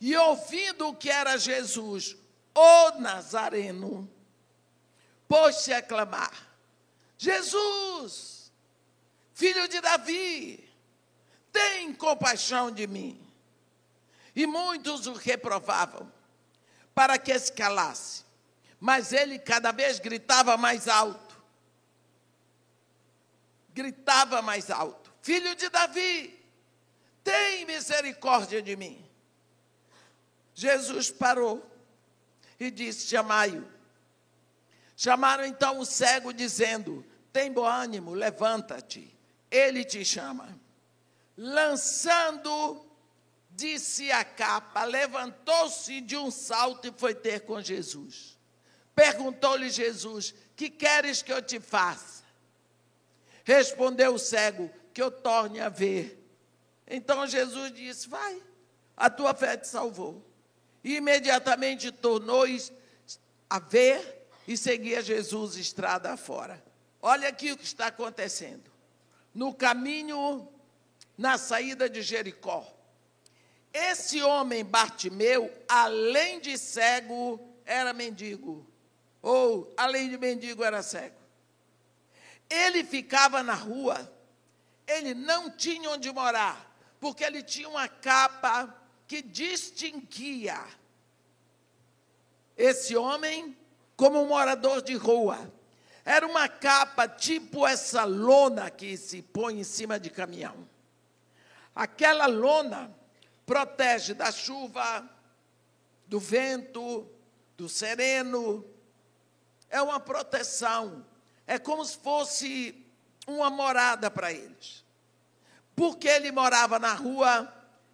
E 0.00 0.16
ouvindo 0.16 0.94
que 0.94 1.08
era 1.08 1.38
Jesus, 1.38 2.16
o 2.54 3.00
Nazareno, 3.00 4.10
pôs-se 5.26 5.72
a 5.72 5.80
clamar: 5.80 6.32
Jesus, 7.16 8.52
filho 9.32 9.66
de 9.68 9.80
Davi, 9.80 10.63
tem 11.54 11.94
compaixão 11.94 12.68
de 12.68 12.84
mim. 12.84 13.16
E 14.34 14.44
muitos 14.44 15.06
o 15.06 15.12
reprovavam 15.12 16.12
para 16.92 17.16
que 17.16 17.38
se 17.38 17.52
calasse, 17.52 18.24
mas 18.80 19.12
ele 19.12 19.38
cada 19.38 19.70
vez 19.70 20.00
gritava 20.00 20.56
mais 20.56 20.88
alto. 20.88 21.40
Gritava 23.72 24.42
mais 24.42 24.68
alto: 24.68 25.14
Filho 25.22 25.54
de 25.54 25.68
Davi, 25.68 26.36
tem 27.22 27.64
misericórdia 27.64 28.60
de 28.60 28.74
mim. 28.74 29.08
Jesus 30.54 31.12
parou 31.12 31.64
e 32.58 32.68
disse: 32.68 33.06
Chamai-o. 33.06 33.72
Chamaram 34.96 35.44
então 35.44 35.78
o 35.78 35.86
cego, 35.86 36.32
dizendo: 36.32 37.06
Tem 37.32 37.52
bom 37.52 37.64
ânimo, 37.64 38.12
levanta-te, 38.12 39.16
ele 39.48 39.84
te 39.84 40.04
chama. 40.04 40.63
Lançando 41.36 42.84
de 43.50 43.78
si 43.78 44.10
a 44.10 44.24
capa, 44.24 44.84
levantou-se 44.84 46.00
de 46.00 46.16
um 46.16 46.30
salto 46.30 46.88
e 46.88 46.92
foi 46.96 47.14
ter 47.14 47.40
com 47.42 47.60
Jesus. 47.60 48.36
Perguntou-lhe 48.94 49.70
Jesus: 49.70 50.34
Que 50.56 50.68
queres 50.68 51.22
que 51.22 51.32
eu 51.32 51.40
te 51.40 51.60
faça? 51.60 52.24
Respondeu 53.44 54.14
o 54.14 54.18
cego: 54.18 54.70
Que 54.92 55.02
eu 55.02 55.10
torne 55.10 55.60
a 55.60 55.68
ver. 55.68 56.20
Então 56.86 57.26
Jesus 57.26 57.72
disse: 57.72 58.08
Vai, 58.08 58.42
a 58.96 59.08
tua 59.08 59.34
fé 59.34 59.56
te 59.56 59.68
salvou. 59.68 60.24
E 60.82 60.96
imediatamente 60.96 61.90
tornou 61.90 62.44
a 63.48 63.58
ver 63.58 64.26
e 64.46 64.56
seguia 64.56 65.00
Jesus 65.00 65.56
estrada 65.56 66.16
fora. 66.16 66.62
Olha 67.00 67.28
aqui 67.28 67.52
o 67.52 67.56
que 67.56 67.64
está 67.64 67.86
acontecendo. 67.86 68.70
No 69.34 69.52
caminho, 69.54 70.48
na 71.16 71.38
saída 71.38 71.88
de 71.88 72.02
Jericó, 72.02 72.66
esse 73.72 74.22
homem 74.22 74.64
Bartimeu, 74.64 75.52
além 75.68 76.38
de 76.38 76.56
cego, 76.56 77.40
era 77.64 77.92
mendigo. 77.92 78.64
Ou, 79.20 79.72
além 79.76 80.08
de 80.08 80.16
mendigo, 80.16 80.62
era 80.62 80.82
cego. 80.82 81.16
Ele 82.48 82.84
ficava 82.84 83.42
na 83.42 83.54
rua, 83.54 84.12
ele 84.86 85.12
não 85.14 85.50
tinha 85.50 85.90
onde 85.90 86.12
morar, 86.12 86.72
porque 87.00 87.24
ele 87.24 87.42
tinha 87.42 87.68
uma 87.68 87.88
capa 87.88 88.72
que 89.08 89.22
distinguia 89.22 90.62
esse 92.56 92.96
homem 92.96 93.56
como 93.96 94.22
um 94.22 94.28
morador 94.28 94.82
de 94.82 94.94
rua. 94.94 95.52
Era 96.04 96.26
uma 96.26 96.48
capa 96.48 97.08
tipo 97.08 97.66
essa 97.66 98.04
lona 98.04 98.70
que 98.70 98.96
se 98.96 99.22
põe 99.22 99.58
em 99.58 99.64
cima 99.64 99.98
de 99.98 100.10
caminhão. 100.10 100.68
Aquela 101.74 102.26
lona 102.26 102.94
protege 103.44 104.14
da 104.14 104.30
chuva, 104.30 105.08
do 106.06 106.20
vento, 106.20 107.08
do 107.56 107.68
sereno. 107.68 108.64
É 109.68 109.82
uma 109.82 109.98
proteção. 109.98 111.04
É 111.46 111.58
como 111.58 111.84
se 111.84 111.96
fosse 111.98 112.86
uma 113.26 113.50
morada 113.50 114.10
para 114.10 114.32
eles. 114.32 114.84
Porque 115.74 116.06
ele 116.06 116.30
morava 116.30 116.78
na 116.78 116.94
rua, 116.94 117.52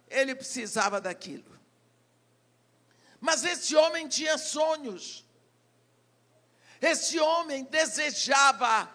ele 0.09 0.35
precisava 0.35 1.01
daquilo. 1.01 1.59
Mas 3.19 3.43
esse 3.43 3.75
homem 3.75 4.07
tinha 4.07 4.37
sonhos. 4.37 5.25
Esse 6.81 7.19
homem 7.19 7.63
desejava 7.63 8.89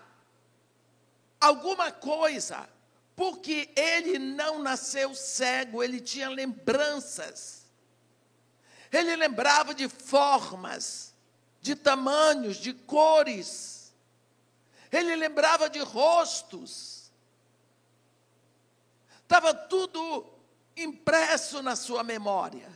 alguma 1.40 1.93
coisa, 1.93 2.69
porque 3.16 3.73
ele 3.75 4.18
não 4.18 4.58
nasceu 4.58 5.14
cego, 5.14 5.82
ele 5.82 5.99
tinha 5.99 6.28
lembranças. 6.28 7.64
Ele 8.92 9.16
lembrava 9.16 9.75
de 9.75 9.88
formas, 9.88 11.14
de 11.62 11.75
tamanhos, 11.75 12.58
de 12.58 12.75
cores. 12.75 13.94
Ele 14.92 15.16
lembrava 15.16 15.70
de 15.70 15.80
rostos. 15.80 17.11
Estava 19.23 19.54
tudo 19.54 20.30
impresso 20.76 21.62
na 21.62 21.75
sua 21.75 22.04
memória. 22.04 22.70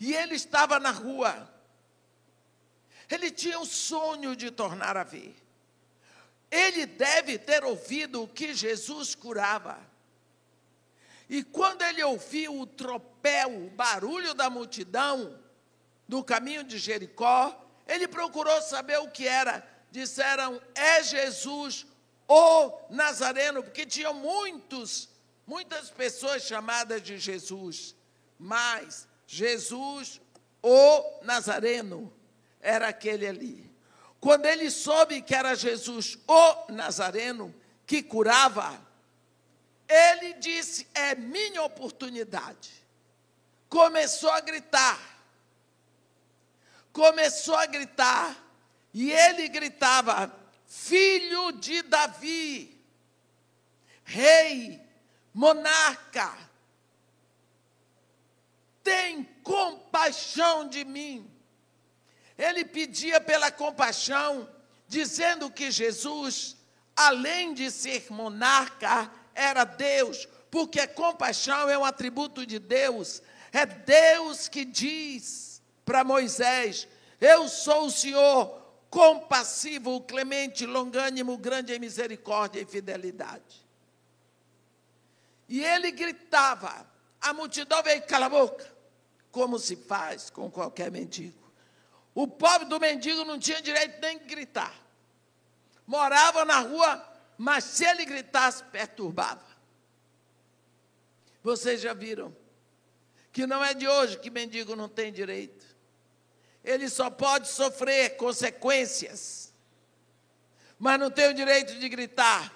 E 0.00 0.14
ele 0.14 0.34
estava 0.34 0.80
na 0.80 0.90
rua. 0.90 1.52
Ele 3.10 3.30
tinha 3.30 3.60
o 3.60 3.66
sonho 3.66 4.34
de 4.34 4.50
tornar 4.50 4.96
a 4.96 5.04
ver. 5.04 5.45
Ele 6.50 6.86
deve 6.86 7.38
ter 7.38 7.64
ouvido 7.64 8.22
o 8.22 8.28
que 8.28 8.54
Jesus 8.54 9.14
curava. 9.14 9.78
E 11.28 11.42
quando 11.42 11.82
ele 11.82 12.02
ouviu 12.04 12.60
o 12.60 12.66
tropel, 12.66 13.66
o 13.66 13.70
barulho 13.70 14.32
da 14.32 14.48
multidão 14.48 15.38
do 16.06 16.22
caminho 16.22 16.62
de 16.62 16.78
Jericó, 16.78 17.64
ele 17.86 18.06
procurou 18.06 18.62
saber 18.62 18.98
o 18.98 19.10
que 19.10 19.26
era. 19.26 19.66
Disseram: 19.90 20.60
"É 20.74 21.02
Jesus, 21.02 21.84
o 22.28 22.72
Nazareno", 22.90 23.62
porque 23.62 23.84
tinham 23.84 24.14
muitos, 24.14 25.08
muitas 25.46 25.90
pessoas 25.90 26.42
chamadas 26.42 27.02
de 27.02 27.18
Jesus. 27.18 27.96
Mas 28.38 29.08
Jesus, 29.26 30.20
o 30.62 31.22
Nazareno, 31.22 32.12
era 32.60 32.88
aquele 32.88 33.26
ali. 33.26 33.65
Quando 34.26 34.46
ele 34.46 34.72
soube 34.72 35.22
que 35.22 35.32
era 35.32 35.54
Jesus, 35.54 36.18
o 36.26 36.72
Nazareno, 36.72 37.54
que 37.86 38.02
curava, 38.02 38.76
ele 39.88 40.32
disse: 40.32 40.84
É 40.92 41.14
minha 41.14 41.62
oportunidade. 41.62 42.72
Começou 43.68 44.30
a 44.30 44.40
gritar. 44.40 44.98
Começou 46.92 47.54
a 47.54 47.66
gritar. 47.66 48.36
E 48.92 49.12
ele 49.12 49.46
gritava: 49.46 50.36
Filho 50.66 51.52
de 51.52 51.82
Davi, 51.82 52.84
Rei, 54.02 54.82
monarca, 55.32 56.36
tem 58.82 59.22
compaixão 59.44 60.68
de 60.68 60.84
mim. 60.84 61.35
Ele 62.38 62.64
pedia 62.64 63.20
pela 63.20 63.50
compaixão, 63.50 64.48
dizendo 64.86 65.50
que 65.50 65.70
Jesus, 65.70 66.56
além 66.94 67.54
de 67.54 67.70
ser 67.70 68.06
monarca, 68.10 69.10
era 69.34 69.64
Deus, 69.64 70.28
porque 70.50 70.86
compaixão 70.86 71.68
é 71.68 71.76
um 71.76 71.84
atributo 71.84 72.46
de 72.46 72.58
Deus. 72.58 73.22
É 73.52 73.64
Deus 73.64 74.48
que 74.48 74.64
diz 74.64 75.62
para 75.84 76.04
Moisés: 76.04 76.86
Eu 77.20 77.48
sou 77.48 77.86
o 77.86 77.90
Senhor 77.90 78.62
compassivo, 78.90 80.00
clemente, 80.02 80.66
longânimo, 80.66 81.36
grande 81.36 81.74
em 81.74 81.78
misericórdia 81.78 82.60
e 82.60 82.66
fidelidade. 82.66 83.66
E 85.48 85.62
ele 85.62 85.90
gritava, 85.92 86.86
a 87.20 87.32
multidão 87.32 87.82
veio, 87.82 88.02
cala 88.02 88.26
a 88.26 88.30
boca 88.30 88.76
como 89.36 89.58
se 89.58 89.76
faz 89.76 90.30
com 90.30 90.50
qualquer 90.50 90.90
mendigo. 90.90 91.45
O 92.16 92.26
pobre 92.26 92.66
do 92.66 92.80
mendigo 92.80 93.26
não 93.26 93.38
tinha 93.38 93.60
direito 93.60 94.00
nem 94.00 94.18
de 94.18 94.24
gritar. 94.24 94.74
Morava 95.86 96.46
na 96.46 96.60
rua, 96.60 97.06
mas 97.36 97.62
se 97.62 97.84
ele 97.84 98.06
gritasse, 98.06 98.64
perturbava. 98.64 99.44
Vocês 101.42 101.78
já 101.78 101.92
viram 101.92 102.34
que 103.30 103.46
não 103.46 103.62
é 103.62 103.74
de 103.74 103.86
hoje 103.86 104.18
que 104.18 104.30
mendigo 104.30 104.74
não 104.74 104.88
tem 104.88 105.12
direito. 105.12 105.66
Ele 106.64 106.88
só 106.88 107.10
pode 107.10 107.48
sofrer 107.48 108.16
consequências, 108.16 109.52
mas 110.78 110.98
não 110.98 111.10
tem 111.10 111.28
o 111.28 111.34
direito 111.34 111.78
de 111.78 111.86
gritar, 111.86 112.50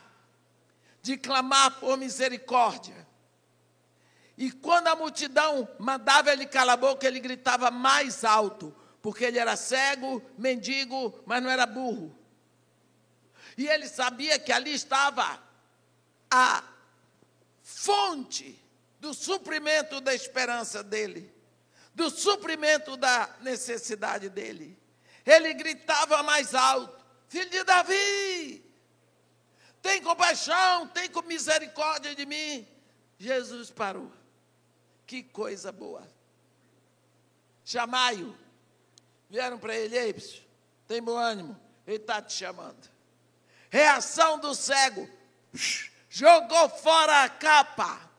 de 1.03 1.18
clamar 1.18 1.79
por 1.79 1.99
misericórdia. 1.99 3.07
E 4.38 4.51
quando 4.51 4.87
a 4.87 4.96
multidão 4.96 5.68
mandava 5.79 6.33
ele 6.33 6.46
calar 6.46 6.73
a 6.73 6.77
boca, 6.79 7.07
ele 7.07 7.20
gritava 7.20 7.70
mais 7.70 8.25
alto, 8.25 8.75
porque 9.02 9.24
ele 9.24 9.38
era 9.38 9.56
cego, 9.56 10.22
mendigo, 10.36 11.22
mas 11.26 11.42
não 11.42 11.50
era 11.50 11.66
burro. 11.66 12.16
E 13.56 13.66
ele 13.66 13.88
sabia 13.88 14.38
que 14.38 14.52
ali 14.52 14.72
estava 14.72 15.42
a 16.30 16.62
fonte 17.62 18.58
do 18.98 19.14
suprimento 19.14 20.00
da 20.00 20.14
esperança 20.14 20.82
dele, 20.82 21.32
do 21.94 22.10
suprimento 22.10 22.96
da 22.96 23.34
necessidade 23.40 24.28
dele. 24.28 24.78
Ele 25.24 25.52
gritava 25.54 26.22
mais 26.22 26.54
alto: 26.54 27.04
Filho 27.28 27.50
de 27.50 27.64
Davi, 27.64 28.64
tem 29.82 30.02
compaixão, 30.02 30.86
tem 30.88 31.10
misericórdia 31.26 32.14
de 32.14 32.26
mim. 32.26 32.66
Jesus 33.18 33.70
parou. 33.70 34.12
Que 35.06 35.22
coisa 35.22 35.72
boa. 35.72 36.06
Chamai-o. 37.64 38.34
Vieram 39.31 39.59
para 39.59 39.77
ele, 39.77 39.97
ei, 39.97 40.14
tem 40.88 41.01
bom 41.01 41.16
ânimo, 41.16 41.57
ele 41.87 41.99
está 41.99 42.21
te 42.21 42.33
chamando. 42.33 42.90
Reação 43.71 44.40
do 44.40 44.53
cego. 44.57 45.09
Jogou 46.09 46.69
fora 46.69 47.23
a 47.23 47.29
capa. 47.29 48.11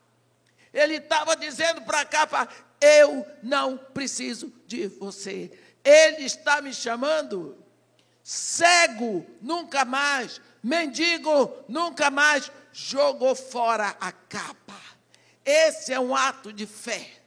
Ele 0.74 0.96
estava 0.96 1.36
dizendo 1.36 1.82
para 1.82 2.00
a 2.00 2.06
capa: 2.06 2.48
Eu 2.80 3.28
não 3.44 3.78
preciso 3.78 4.54
de 4.66 4.88
você. 4.88 5.52
Ele 5.84 6.24
está 6.24 6.62
me 6.62 6.74
chamando. 6.74 7.62
Cego, 8.24 9.26
nunca 9.42 9.84
mais. 9.84 10.40
Mendigo, 10.64 11.66
nunca 11.68 12.10
mais. 12.10 12.50
Jogou 12.72 13.36
fora 13.36 13.98
a 14.00 14.14
capa. 14.14 14.80
Esse 15.44 15.92
é 15.92 16.00
um 16.00 16.16
ato 16.16 16.54
de 16.54 16.66
fé. 16.66 17.22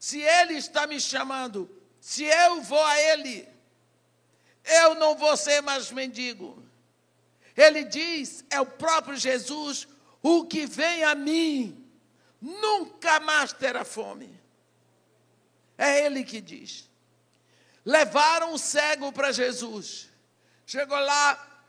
Se 0.00 0.20
Ele 0.20 0.54
está 0.54 0.86
me 0.88 1.00
chamando, 1.00 1.77
se 2.08 2.24
eu 2.24 2.62
vou 2.62 2.82
a 2.82 2.98
Ele, 2.98 3.46
eu 4.64 4.94
não 4.94 5.14
vou 5.14 5.36
ser 5.36 5.60
mais 5.60 5.92
mendigo. 5.92 6.66
Ele 7.54 7.84
diz, 7.84 8.42
é 8.48 8.58
o 8.58 8.64
próprio 8.64 9.14
Jesus, 9.14 9.86
o 10.22 10.46
que 10.46 10.64
vem 10.64 11.04
a 11.04 11.14
mim 11.14 11.86
nunca 12.40 13.20
mais 13.20 13.52
terá 13.52 13.84
fome. 13.84 14.40
É 15.76 16.06
ele 16.06 16.24
que 16.24 16.40
diz. 16.40 16.88
Levaram 17.84 18.54
o 18.54 18.58
cego 18.58 19.12
para 19.12 19.30
Jesus. 19.30 20.08
Chegou 20.64 20.98
lá. 20.98 21.62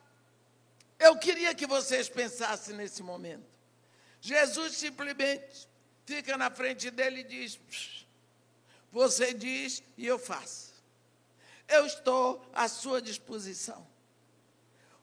Eu 0.97 1.17
queria 1.17 1.54
que 1.54 1.67
vocês 1.67 2.08
pensassem 2.08 2.78
nesse 2.78 3.04
momento. 3.04 3.45
Jesus 4.21 4.78
simplesmente 4.78 5.67
fica 6.06 6.38
na 6.38 6.49
frente 6.49 6.89
dele 6.89 7.19
e 7.19 7.23
diz: 7.25 7.60
Você 8.91 9.34
diz 9.34 9.84
e 9.97 10.06
eu 10.06 10.17
faço. 10.17 10.73
Eu 11.67 11.86
estou 11.86 12.43
à 12.54 12.67
sua 12.67 13.02
disposição. 13.02 13.88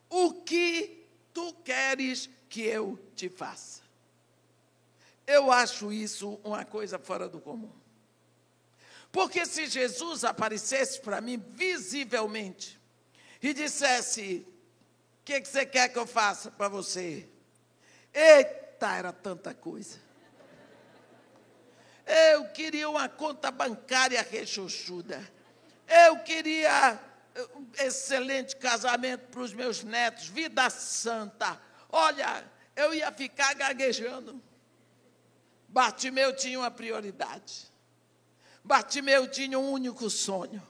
O 0.09 0.33
que 0.33 1.07
tu 1.33 1.53
queres 1.63 2.29
que 2.49 2.61
eu 2.61 2.99
te 3.15 3.29
faça? 3.29 3.81
Eu 5.25 5.51
acho 5.51 5.91
isso 5.91 6.39
uma 6.43 6.63
coisa 6.65 6.97
fora 6.97 7.27
do 7.27 7.39
comum. 7.39 7.71
Porque 9.11 9.45
se 9.45 9.67
Jesus 9.67 10.23
aparecesse 10.23 10.99
para 11.01 11.21
mim 11.21 11.37
visivelmente 11.37 12.79
e 13.41 13.53
dissesse: 13.53 14.45
O 15.21 15.25
que, 15.25 15.41
que 15.41 15.47
você 15.47 15.65
quer 15.65 15.89
que 15.89 15.97
eu 15.97 16.07
faça 16.07 16.51
para 16.51 16.67
você? 16.67 17.27
Eita, 18.13 18.95
era 18.95 19.13
tanta 19.13 19.53
coisa. 19.53 20.06
Eu 22.07 22.45
queria 22.49 22.89
uma 22.89 23.09
conta 23.09 23.51
bancária 23.51 24.21
rechuchuda. 24.21 25.21
Eu 25.87 26.19
queria 26.19 26.99
um 27.55 27.67
excelente 27.79 28.55
casamento 28.55 29.27
para 29.27 29.41
os 29.41 29.53
meus 29.53 29.83
netos, 29.83 30.27
vida 30.27 30.69
santa. 30.69 31.61
Olha, 31.89 32.43
eu 32.75 32.93
ia 32.93 33.11
ficar 33.11 33.53
gaguejando. 33.55 34.41
Bartimeu 35.67 36.35
tinha 36.35 36.57
uma 36.57 36.71
prioridade. 36.71 37.71
Bartimeu 38.63 39.27
tinha 39.29 39.59
um 39.59 39.71
único 39.71 40.09
sonho. 40.09 40.65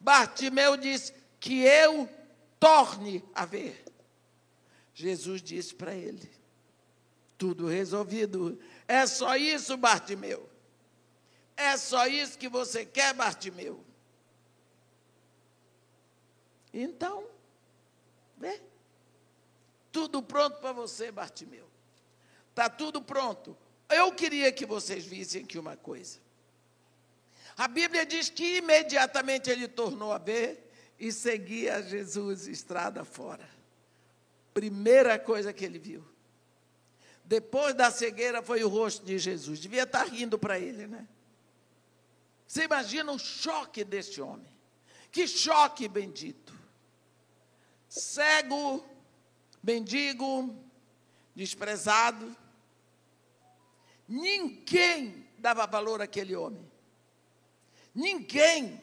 Bartimeu 0.00 0.76
disse 0.76 1.14
que 1.38 1.62
eu 1.62 2.08
torne 2.58 3.24
a 3.34 3.44
ver. 3.44 3.84
Jesus 4.92 5.42
disse 5.42 5.74
para 5.74 5.94
ele: 5.94 6.30
tudo 7.36 7.66
resolvido. 7.66 8.58
É 8.86 9.06
só 9.06 9.36
isso, 9.36 9.76
Bartimeu. 9.76 10.48
É 11.56 11.76
só 11.76 12.06
isso 12.06 12.38
que 12.38 12.48
você 12.48 12.84
quer, 12.84 13.14
Bartimeu. 13.14 13.84
Então, 16.72 17.24
vê. 18.36 18.60
Tudo 19.92 20.22
pronto 20.22 20.58
para 20.58 20.72
você, 20.72 21.12
Bartimeu. 21.12 21.68
Está 22.50 22.68
tudo 22.68 23.00
pronto. 23.00 23.56
Eu 23.88 24.12
queria 24.12 24.50
que 24.50 24.66
vocês 24.66 25.04
vissem 25.04 25.44
aqui 25.44 25.58
uma 25.58 25.76
coisa. 25.76 26.18
A 27.56 27.68
Bíblia 27.68 28.04
diz 28.04 28.28
que 28.28 28.56
imediatamente 28.56 29.48
ele 29.48 29.68
tornou 29.68 30.12
a 30.12 30.18
ver 30.18 30.68
e 30.98 31.12
seguia 31.12 31.80
Jesus 31.82 32.48
estrada 32.48 33.04
fora. 33.04 33.48
Primeira 34.52 35.18
coisa 35.18 35.52
que 35.52 35.64
ele 35.64 35.78
viu. 35.78 36.04
Depois 37.24 37.74
da 37.74 37.90
cegueira 37.90 38.42
foi 38.42 38.62
o 38.62 38.68
rosto 38.68 39.04
de 39.04 39.18
Jesus. 39.18 39.58
Devia 39.58 39.84
estar 39.84 40.04
rindo 40.04 40.38
para 40.38 40.58
ele, 40.58 40.86
né? 40.86 41.06
Você 42.46 42.64
imagina 42.64 43.10
o 43.10 43.18
choque 43.18 43.82
desse 43.82 44.20
homem. 44.20 44.52
Que 45.10 45.26
choque 45.26 45.88
bendito 45.88 46.54
cego, 47.94 48.84
mendigo, 49.62 50.54
desprezado. 51.34 52.36
Ninguém 54.08 55.26
dava 55.38 55.66
valor 55.66 56.02
àquele 56.02 56.34
homem. 56.34 56.68
Ninguém. 57.94 58.80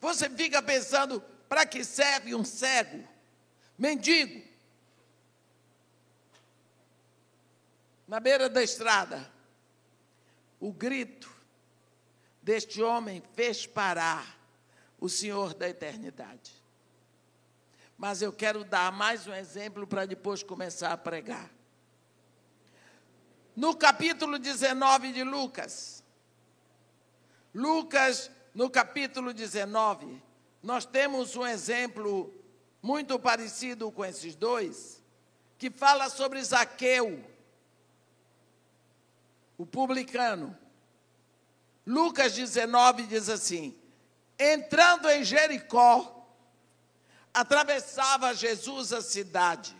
Você 0.00 0.30
fica 0.30 0.62
pensando, 0.62 1.20
para 1.48 1.66
que 1.66 1.84
serve 1.84 2.34
um 2.34 2.44
cego, 2.44 3.06
mendigo? 3.78 4.45
Na 8.06 8.20
beira 8.20 8.48
da 8.48 8.62
estrada, 8.62 9.30
o 10.60 10.72
grito 10.72 11.28
deste 12.40 12.80
homem 12.80 13.20
fez 13.34 13.66
parar 13.66 14.38
o 15.00 15.08
Senhor 15.08 15.52
da 15.54 15.68
eternidade. 15.68 16.52
Mas 17.98 18.22
eu 18.22 18.32
quero 18.32 18.62
dar 18.62 18.92
mais 18.92 19.26
um 19.26 19.34
exemplo 19.34 19.86
para 19.86 20.06
depois 20.06 20.42
começar 20.42 20.92
a 20.92 20.96
pregar. 20.96 21.50
No 23.56 23.74
capítulo 23.74 24.38
19 24.38 25.12
de 25.12 25.24
Lucas, 25.24 26.04
Lucas, 27.52 28.30
no 28.54 28.68
capítulo 28.68 29.32
19, 29.32 30.22
nós 30.62 30.84
temos 30.84 31.34
um 31.36 31.46
exemplo 31.46 32.32
muito 32.82 33.18
parecido 33.18 33.90
com 33.90 34.04
esses 34.04 34.36
dois, 34.36 35.02
que 35.58 35.70
fala 35.70 36.08
sobre 36.10 36.42
Zaqueu, 36.44 37.24
o 39.56 39.64
publicano. 39.64 40.56
Lucas 41.86 42.34
19 42.34 43.04
diz 43.04 43.28
assim: 43.28 43.78
entrando 44.38 45.08
em 45.08 45.24
Jericó, 45.24 46.12
atravessava 47.32 48.34
Jesus 48.34 48.92
a 48.92 49.00
cidade. 49.00 49.76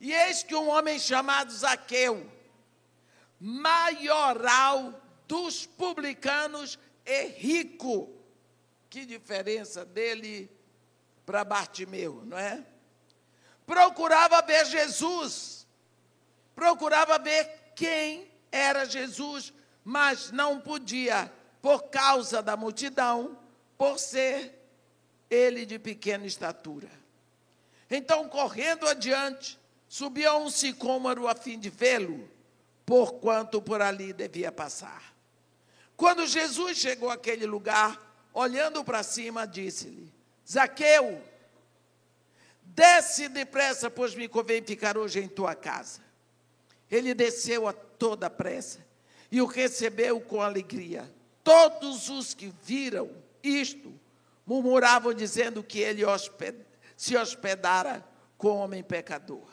E 0.00 0.12
eis 0.12 0.42
que 0.42 0.54
um 0.54 0.68
homem 0.68 0.98
chamado 0.98 1.52
Zaqueu, 1.52 2.30
maioral 3.40 4.94
dos 5.26 5.66
publicanos 5.66 6.78
e 7.04 7.26
rico, 7.26 8.12
que 8.88 9.04
diferença 9.04 9.84
dele 9.84 10.50
para 11.26 11.44
Bartimeu, 11.44 12.22
não 12.24 12.38
é? 12.38 12.64
Procurava 13.66 14.40
ver 14.40 14.64
Jesus, 14.66 15.66
procurava 16.54 17.18
ver 17.18 17.72
quem 17.74 18.30
era 18.50 18.84
Jesus, 18.84 19.52
mas 19.84 20.30
não 20.30 20.60
podia, 20.60 21.32
por 21.60 21.84
causa 21.84 22.42
da 22.42 22.56
multidão, 22.56 23.38
por 23.76 23.98
ser 23.98 24.54
ele 25.30 25.64
de 25.66 25.78
pequena 25.78 26.26
estatura. 26.26 26.90
Então, 27.90 28.28
correndo 28.28 28.86
adiante, 28.86 29.58
subiu 29.88 30.30
a 30.30 30.36
um 30.36 30.50
sicômoro 30.50 31.26
a 31.26 31.34
fim 31.34 31.58
de 31.58 31.70
vê-lo, 31.70 32.28
porquanto 32.84 33.62
por 33.62 33.80
ali 33.80 34.12
devia 34.12 34.52
passar. 34.52 35.14
Quando 35.96 36.26
Jesus 36.26 36.78
chegou 36.78 37.10
àquele 37.10 37.46
lugar, 37.46 37.98
olhando 38.32 38.84
para 38.84 39.02
cima, 39.02 39.46
disse-lhe: 39.46 40.12
Zaqueu, 40.48 41.22
desce 42.62 43.28
depressa, 43.28 43.90
pois 43.90 44.14
me 44.14 44.28
convém 44.28 44.62
ficar 44.62 44.96
hoje 44.96 45.20
em 45.20 45.28
tua 45.28 45.54
casa. 45.54 46.00
Ele 46.90 47.14
desceu 47.14 47.66
a 47.66 47.72
toda 47.98 48.30
pressa 48.30 48.86
e 49.30 49.40
o 49.40 49.46
recebeu 49.46 50.20
com 50.20 50.40
alegria. 50.40 51.10
Todos 51.42 52.08
os 52.08 52.34
que 52.34 52.52
viram 52.62 53.10
isto 53.42 53.92
murmuravam 54.46 55.12
dizendo 55.12 55.62
que 55.62 55.80
ele 55.80 56.04
hosped 56.04 56.56
se 56.96 57.16
hospedara 57.16 58.04
com 58.36 58.56
homem 58.56 58.82
pecador. 58.82 59.46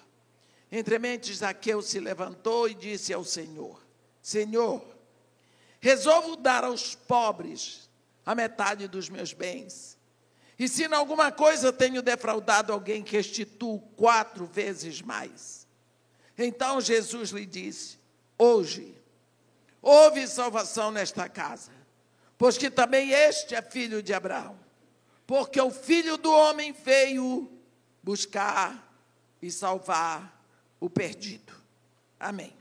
Entremente, 0.72 1.34
Zaqueu 1.34 1.82
se 1.82 2.00
levantou 2.00 2.68
e 2.68 2.74
disse 2.74 3.14
ao 3.14 3.24
Senhor: 3.24 3.86
Senhor, 4.22 4.86
resolvo 5.80 6.36
dar 6.36 6.64
aos 6.64 6.96
pobres 6.96 7.90
a 8.26 8.34
metade 8.34 8.88
dos 8.88 9.10
meus 9.10 9.34
bens. 9.34 9.98
E 10.58 10.68
se 10.68 10.86
em 10.86 10.94
alguma 10.94 11.32
coisa 11.32 11.72
tenho 11.72 12.02
defraudado 12.02 12.72
alguém, 12.72 13.04
restituo 13.04 13.80
quatro 13.96 14.46
vezes 14.46 15.02
mais. 15.02 15.68
Então 16.38 16.82
Jesus 16.82 17.30
lhe 17.30 17.46
disse: 17.46 18.00
Hoje 18.38 18.96
houve 19.82 20.28
salvação 20.28 20.92
nesta 20.92 21.30
casa, 21.30 21.72
pois 22.38 22.58
que 22.58 22.70
também 22.70 23.12
este 23.12 23.56
é 23.56 23.62
filho 23.62 24.02
de 24.02 24.14
Abraão 24.14 24.66
porque 25.26 25.60
o 25.60 25.72
filho 25.72 26.18
do 26.18 26.32
homem 26.32 26.72
veio 26.72 27.52
buscar 28.02 28.96
e 29.42 29.52
salvar 29.52 30.44
o 30.80 30.90
perdido. 30.90 31.54
Amém. 32.20 32.56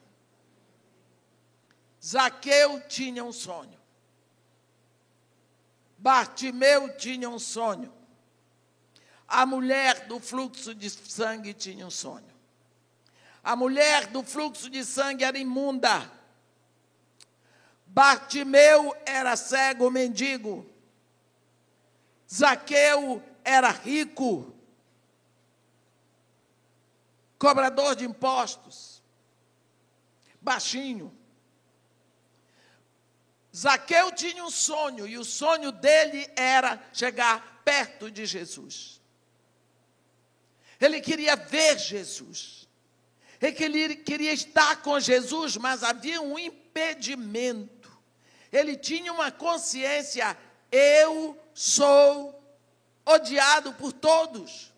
Zaqueu 2.03 2.81
tinha 2.89 3.23
um 3.23 3.33
sonho. 3.33 3.79
Bartimeu 5.99 6.97
tinha 6.97 7.29
um 7.29 7.39
sonho. 7.39 7.93
A 9.27 9.45
mulher 9.47 10.07
do 10.07 10.21
fluxo 10.21 10.75
de 10.75 10.89
sangue 10.91 11.53
tinha 11.55 11.87
um 11.87 11.91
sonho. 11.91 12.34
A 13.45 13.55
mulher 13.55 14.07
do 14.07 14.23
fluxo 14.23 14.71
de 14.71 14.83
sangue 14.83 15.23
era 15.23 15.39
imunda. 15.39 16.11
Bartimeu 17.87 18.97
era 19.05 19.37
cego 19.37 19.91
mendigo. 19.91 20.67
Zaqueu 22.33 23.23
era 23.45 23.71
rico, 23.71 24.53
cobrador 27.39 27.95
de 27.95 28.05
impostos, 28.05 29.03
baixinho. 30.41 31.17
Zaqueu 33.55 34.11
tinha 34.11 34.43
um 34.43 34.51
sonho, 34.51 35.07
e 35.07 35.17
o 35.17 35.25
sonho 35.25 35.71
dele 35.71 36.29
era 36.35 36.83
chegar 36.93 37.63
perto 37.65 38.11
de 38.11 38.27
Jesus. 38.27 39.01
Ele 40.81 41.01
queria 41.01 41.37
ver 41.37 41.79
Jesus. 41.79 42.64
Ele 43.47 43.97
queria 43.97 44.33
estar 44.33 44.83
com 44.83 44.99
Jesus, 44.99 45.57
mas 45.57 45.83
havia 45.83 46.21
um 46.21 46.39
impedimento. 46.39 47.91
Ele 48.53 48.77
tinha 48.77 49.13
uma 49.13 49.31
consciência: 49.31 50.37
eu 50.71 51.39
sou 51.53 52.43
odiado 53.05 53.73
por 53.75 53.93
todos. 53.93 54.73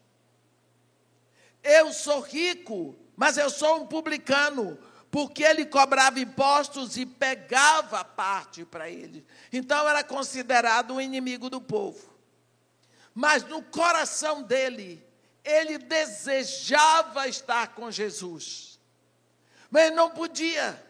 Eu 1.62 1.92
sou 1.92 2.20
rico, 2.20 2.96
mas 3.16 3.36
eu 3.36 3.50
sou 3.50 3.82
um 3.82 3.86
publicano 3.86 4.78
porque 5.10 5.42
ele 5.42 5.64
cobrava 5.64 6.20
impostos 6.20 6.96
e 6.96 7.06
pegava 7.06 8.04
parte 8.04 8.64
para 8.64 8.90
ele. 8.90 9.26
Então 9.52 9.88
era 9.88 10.04
considerado 10.04 10.94
um 10.94 11.00
inimigo 11.00 11.48
do 11.48 11.60
povo. 11.60 12.14
Mas 13.14 13.42
no 13.44 13.62
coração 13.62 14.42
dele, 14.42 15.05
ele 15.46 15.78
desejava 15.78 17.28
estar 17.28 17.68
com 17.68 17.88
Jesus. 17.88 18.80
Mas 19.70 19.84
ele 19.86 19.94
não 19.94 20.10
podia. 20.10 20.84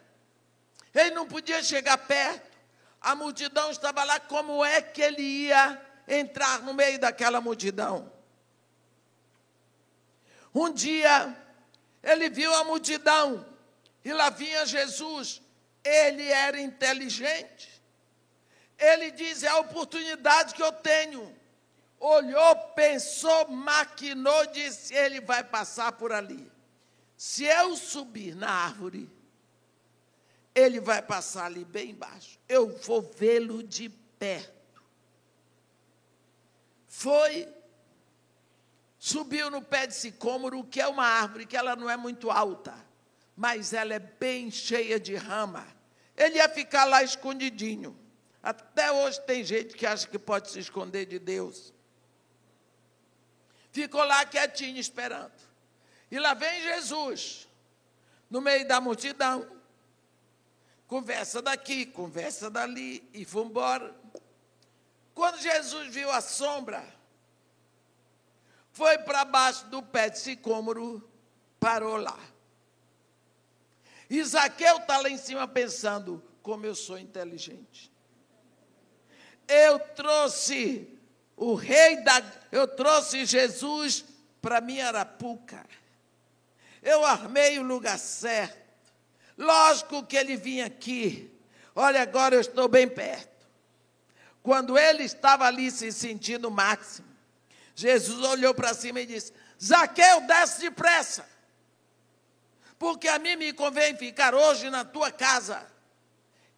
Ele 0.95 1.11
não 1.11 1.29
podia 1.29 1.63
chegar 1.63 1.99
perto. 1.99 2.57
A 2.99 3.15
multidão 3.15 3.71
estava 3.71 4.03
lá, 4.03 4.19
como 4.19 4.65
é 4.65 4.81
que 4.81 5.03
ele 5.03 5.23
ia 5.23 5.81
entrar 6.09 6.63
no 6.63 6.73
meio 6.73 6.99
daquela 6.99 7.39
multidão? 7.39 8.11
Um 10.55 10.73
dia, 10.73 11.37
ele 12.03 12.31
viu 12.31 12.53
a 12.55 12.65
multidão 12.65 13.47
e 14.03 14.11
lá 14.11 14.31
vinha 14.31 14.65
Jesus. 14.65 15.43
Ele 15.85 16.27
era 16.27 16.59
inteligente. 16.59 17.83
Ele 18.79 19.11
diz: 19.11 19.43
é 19.43 19.49
a 19.49 19.59
oportunidade 19.59 20.55
que 20.55 20.63
eu 20.63 20.73
tenho. 20.73 21.37
Olhou, 21.99 22.57
pensou, 22.75 23.49
maquinou, 23.49 24.47
disse: 24.47 24.95
ele 24.95 25.21
vai 25.21 25.43
passar 25.43 25.93
por 25.93 26.13
ali. 26.13 26.51
Se 27.17 27.45
eu 27.45 27.77
subir 27.77 28.35
na 28.35 28.51
árvore, 28.51 29.11
ele 30.55 30.81
vai 30.81 31.01
passar 31.01 31.47
ali 31.47 31.65
bem 31.65 31.91
embaixo. 31.91 32.39
Eu 32.49 32.69
vou 32.79 33.01
vê-lo 33.01 33.63
de 33.63 33.89
perto. 33.89 34.83
Foi, 36.87 37.49
subiu 38.99 39.51
no 39.51 39.63
pé 39.63 39.87
de 39.87 39.95
sicômoro, 39.95 40.65
que 40.65 40.81
é 40.81 40.87
uma 40.87 41.07
árvore 41.07 41.47
que 41.47 41.57
ela 41.57 41.77
não 41.77 41.89
é 41.89 41.97
muito 41.97 42.31
alta 42.31 42.87
mas 43.37 43.75
ela 43.75 43.93
é 43.93 43.99
bem 43.99 44.51
cheia 44.51 44.99
de 44.99 45.15
rama. 45.15 45.67
Ele 46.17 46.37
ia 46.37 46.49
ficar 46.49 46.87
lá 46.87 47.03
escondidinho. 47.03 47.97
Até 48.43 48.91
hoje 48.91 49.21
tem 49.27 49.45
gente 49.45 49.77
que 49.77 49.85
acha 49.85 50.09
que 50.09 50.19
pode 50.19 50.51
se 50.51 50.59
esconder 50.59 51.05
de 51.05 51.19
Deus. 51.19 51.75
Ficou 53.77 54.03
lá 54.05 54.25
quietinho 54.25 54.79
esperando. 54.79 55.35
E 56.11 56.19
lá 56.19 56.33
vem 56.33 56.63
Jesus, 56.63 57.47
no 58.31 58.41
meio 58.41 58.67
da 58.67 58.81
multidão. 58.81 59.47
Conversa 60.89 61.43
daqui, 61.43 61.85
conversa 61.85 62.49
dali, 62.49 63.07
e 63.13 63.23
foi 63.27 63.43
embora. 63.43 63.95
Quando 65.15 65.39
Jesus 65.39 65.93
viu 65.93 66.11
a 66.11 66.23
sombra, 66.23 66.91
foi 68.73 68.97
para 68.97 69.27
baixo 69.27 69.67
do 69.67 69.83
pé 69.83 70.09
de 70.09 70.21
sicômoro, 70.21 71.07
parou 71.61 71.99
lá. 71.99 72.19
Isaqueu 74.09 74.79
está 74.79 74.97
lá 75.03 75.11
em 75.11 75.19
cima 75.19 75.47
pensando: 75.47 76.25
como 76.41 76.65
eu 76.65 76.75
sou 76.75 76.99
inteligente. 76.99 77.93
Eu 79.47 79.79
trouxe 79.79 80.96
o 81.37 81.55
rei 81.55 82.03
da. 82.03 82.23
Eu 82.51 82.67
trouxe 82.67 83.25
Jesus 83.25 84.05
para 84.41 84.61
minha 84.61 84.89
arapuca. 84.89 85.65
Eu 86.83 87.05
armei 87.05 87.59
o 87.59 87.63
lugar 87.63 87.99
certo. 87.99 88.65
Lógico 89.37 90.05
que 90.05 90.17
ele 90.17 90.37
vinha 90.37 90.67
aqui. 90.67 91.33
Olha, 91.75 92.01
agora 92.01 92.35
eu 92.35 92.41
estou 92.41 92.69
bem 92.69 92.89
perto. 92.89 93.47
Quando 94.43 94.79
ele 94.79 95.03
estava 95.03 95.45
ali 95.45 95.71
se 95.71 95.93
sentindo 95.93 96.51
máximo, 96.51 97.09
Jesus 97.75 98.25
olhou 98.25 98.55
para 98.55 98.73
cima 98.73 99.01
e 99.01 99.07
disse: 99.07 99.33
Zaqueu, 99.61 100.23
desce 100.23 100.61
depressa 100.61 101.37
porque 102.79 103.09
a 103.09 103.19
mim 103.19 103.37
me 103.37 103.53
convém 103.53 103.97
ficar 103.97 104.35
hoje 104.35 104.69
na 104.71 104.85
tua 104.85 105.11
casa. 105.11 105.67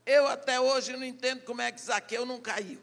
Eu 0.04 0.26
até 0.26 0.60
hoje 0.60 0.92
não 0.92 1.04
entendo 1.04 1.42
como 1.42 1.60
é 1.60 1.70
que 1.70 1.80
Zaqueu 1.80 2.24
não 2.26 2.40
caiu. 2.40 2.80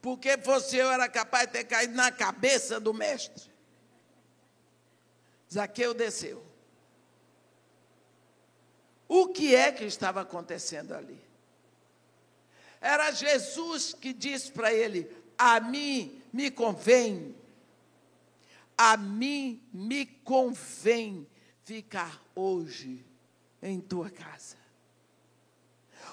Porque 0.00 0.38
eu, 0.72 0.90
era 0.90 1.08
capaz 1.08 1.46
de 1.46 1.52
ter 1.54 1.64
caído 1.64 1.94
na 1.94 2.10
cabeça 2.10 2.78
do 2.78 2.94
mestre. 2.94 3.50
Zaqueu 5.52 5.92
desceu. 5.94 6.44
O 9.08 9.28
que 9.28 9.54
é 9.54 9.72
que 9.72 9.84
estava 9.84 10.20
acontecendo 10.20 10.94
ali? 10.94 11.18
Era 12.80 13.10
Jesus 13.10 13.94
que 13.94 14.12
disse 14.12 14.52
para 14.52 14.72
ele: 14.72 15.10
A 15.36 15.58
mim 15.58 16.22
me 16.32 16.50
convém, 16.50 17.34
a 18.76 18.96
mim 18.96 19.62
me 19.72 20.06
convém 20.06 21.26
ficar 21.64 22.22
hoje 22.34 23.04
em 23.62 23.80
tua 23.80 24.10
casa. 24.10 24.56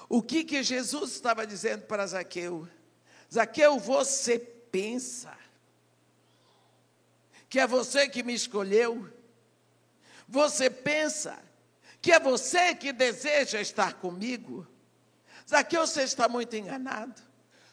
O 0.08 0.22
que 0.22 0.44
que 0.44 0.62
Jesus 0.62 1.12
estava 1.12 1.46
dizendo 1.46 1.82
para 1.86 2.06
Zaqueu? 2.06 2.68
Zaqueu, 3.32 3.78
você 3.78 4.38
pensa 4.38 5.36
que 7.48 7.60
é 7.60 7.66
você 7.66 8.08
que 8.08 8.22
me 8.22 8.34
escolheu? 8.34 9.10
Você 10.28 10.68
pensa 10.68 11.38
que 12.02 12.12
é 12.12 12.20
você 12.20 12.74
que 12.74 12.92
deseja 12.92 13.60
estar 13.60 13.94
comigo? 13.94 14.66
Zaqueu, 15.48 15.86
você 15.86 16.02
está 16.02 16.28
muito 16.28 16.54
enganado. 16.56 17.22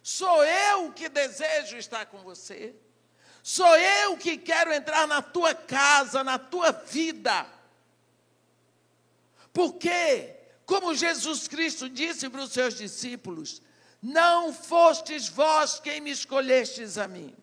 Sou 0.01 0.43
eu 0.43 0.91
que 0.91 1.09
desejo 1.09 1.77
estar 1.77 2.05
com 2.05 2.19
você. 2.19 2.75
Sou 3.41 3.75
eu 3.77 4.17
que 4.17 4.37
quero 4.37 4.71
entrar 4.71 5.07
na 5.07 5.21
tua 5.21 5.53
casa, 5.53 6.23
na 6.23 6.37
tua 6.37 6.71
vida. 6.71 7.45
Porque, 9.51 10.35
como 10.65 10.95
Jesus 10.95 11.47
Cristo 11.47 11.89
disse 11.89 12.29
para 12.29 12.41
os 12.41 12.51
seus 12.51 12.75
discípulos, 12.77 13.61
não 14.03 14.51
fostes 14.51 15.29
vós 15.29 15.79
quem 15.79 16.01
me 16.01 16.11
escolhestes 16.11 16.97
a 16.97 17.07
mim. 17.07 17.33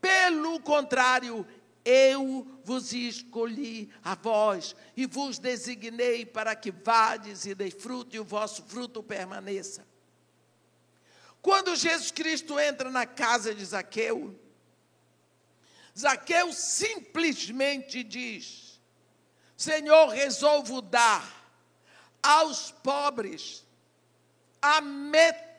Pelo 0.00 0.58
contrário, 0.60 1.46
eu 1.84 2.46
vos 2.64 2.94
escolhi 2.94 3.92
a 4.02 4.14
vós 4.14 4.74
e 4.96 5.04
vos 5.04 5.38
designei 5.38 6.24
para 6.24 6.56
que 6.56 6.70
vades 6.70 7.44
e 7.44 7.54
dei 7.54 7.70
fruto 7.70 8.16
e 8.16 8.18
o 8.18 8.24
vosso 8.24 8.62
fruto 8.62 9.02
permaneça. 9.02 9.86
Quando 11.42 11.76
Jesus 11.76 12.10
Cristo 12.10 12.58
entra 12.58 12.90
na 12.90 13.04
casa 13.04 13.54
de 13.54 13.62
Zaqueu, 13.62 14.34
Zaqueu 15.98 16.50
simplesmente 16.54 18.02
diz: 18.02 18.80
Senhor, 19.54 20.08
resolvo 20.08 20.80
dar 20.80 21.30
aos 22.22 22.70
pobres 22.70 23.66
a 24.62 24.80
metade 24.80 25.49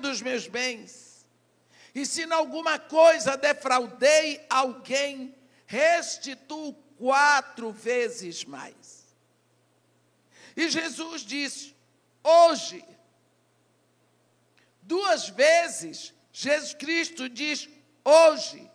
dos 0.00 0.20
meus 0.22 0.46
bens. 0.46 1.26
E 1.94 2.06
se 2.06 2.22
em 2.22 2.32
alguma 2.32 2.78
coisa 2.78 3.36
defraudei 3.36 4.44
alguém, 4.48 5.34
restituo 5.66 6.74
quatro 6.96 7.70
vezes 7.72 8.44
mais. 8.44 9.06
E 10.56 10.68
Jesus 10.68 11.22
disse: 11.22 11.74
hoje, 12.22 12.84
duas 14.80 15.28
vezes, 15.28 16.14
Jesus 16.32 16.74
Cristo 16.74 17.28
diz 17.28 17.68
hoje. 18.04 18.70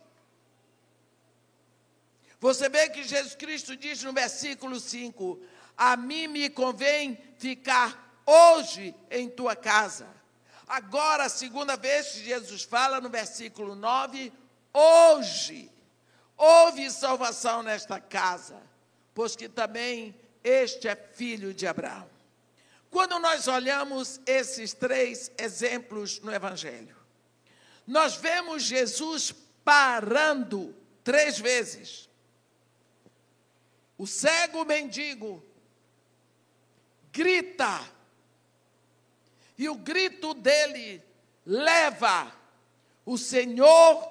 Você 2.40 2.68
vê 2.68 2.88
que 2.88 3.02
Jesus 3.02 3.34
Cristo 3.34 3.76
diz 3.76 4.02
no 4.02 4.12
versículo 4.12 4.78
5: 4.78 5.40
a 5.76 5.96
mim 5.96 6.26
me 6.26 6.50
convém 6.50 7.16
ficar 7.38 8.20
hoje 8.26 8.94
em 9.10 9.28
tua 9.28 9.54
casa. 9.54 10.08
Agora, 10.68 11.24
a 11.24 11.28
segunda 11.30 11.76
vez 11.76 12.08
que 12.12 12.24
Jesus 12.24 12.62
fala 12.62 13.00
no 13.00 13.08
versículo 13.08 13.74
9, 13.74 14.30
hoje 14.72 15.70
houve 16.36 16.90
salvação 16.90 17.62
nesta 17.62 17.98
casa, 17.98 18.60
pois 19.14 19.34
que 19.34 19.48
também 19.48 20.14
este 20.44 20.86
é 20.86 20.94
filho 20.94 21.54
de 21.54 21.66
Abraão. 21.66 22.08
Quando 22.90 23.18
nós 23.18 23.48
olhamos 23.48 24.20
esses 24.26 24.74
três 24.74 25.30
exemplos 25.38 26.20
no 26.20 26.32
Evangelho, 26.32 26.96
nós 27.86 28.16
vemos 28.16 28.62
Jesus 28.62 29.34
parando 29.64 30.74
três 31.02 31.38
vezes. 31.38 32.08
O 33.96 34.06
cego 34.06 34.64
mendigo 34.64 35.42
grita. 37.10 37.97
E 39.58 39.68
o 39.68 39.74
grito 39.74 40.32
dele 40.32 41.02
leva 41.44 42.32
o 43.04 43.18
Senhor 43.18 44.08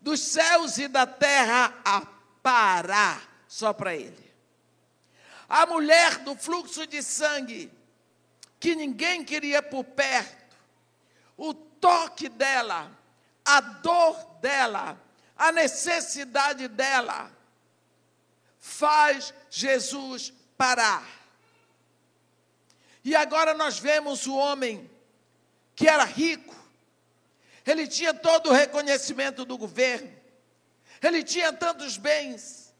dos 0.00 0.20
céus 0.20 0.78
e 0.78 0.88
da 0.88 1.06
terra 1.06 1.80
a 1.84 2.02
parar 2.42 3.44
só 3.46 3.72
para 3.72 3.94
ele. 3.94 4.30
A 5.48 5.66
mulher 5.66 6.18
do 6.18 6.34
fluxo 6.34 6.86
de 6.86 7.02
sangue, 7.02 7.70
que 8.58 8.74
ninguém 8.74 9.24
queria 9.24 9.62
por 9.62 9.84
perto, 9.84 10.56
o 11.36 11.54
toque 11.54 12.28
dela, 12.28 12.90
a 13.44 13.60
dor 13.60 14.24
dela, 14.40 15.00
a 15.36 15.52
necessidade 15.52 16.68
dela, 16.68 17.30
faz 18.58 19.34
Jesus 19.50 20.32
parar. 20.56 21.19
E 23.04 23.16
agora 23.16 23.54
nós 23.54 23.78
vemos 23.78 24.26
o 24.26 24.36
homem 24.36 24.90
que 25.74 25.88
era 25.88 26.04
rico, 26.04 26.54
ele 27.66 27.86
tinha 27.86 28.12
todo 28.12 28.50
o 28.50 28.52
reconhecimento 28.52 29.44
do 29.44 29.56
governo, 29.56 30.14
ele 31.02 31.22
tinha 31.22 31.52
tantos 31.52 31.96
bens, 31.96 32.74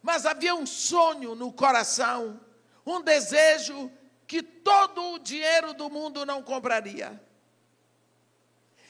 mas 0.00 0.24
havia 0.24 0.54
um 0.54 0.66
sonho 0.66 1.34
no 1.34 1.52
coração, 1.52 2.40
um 2.86 3.00
desejo 3.00 3.90
que 4.26 4.42
todo 4.42 5.14
o 5.14 5.18
dinheiro 5.18 5.74
do 5.74 5.90
mundo 5.90 6.24
não 6.24 6.42
compraria. 6.42 7.20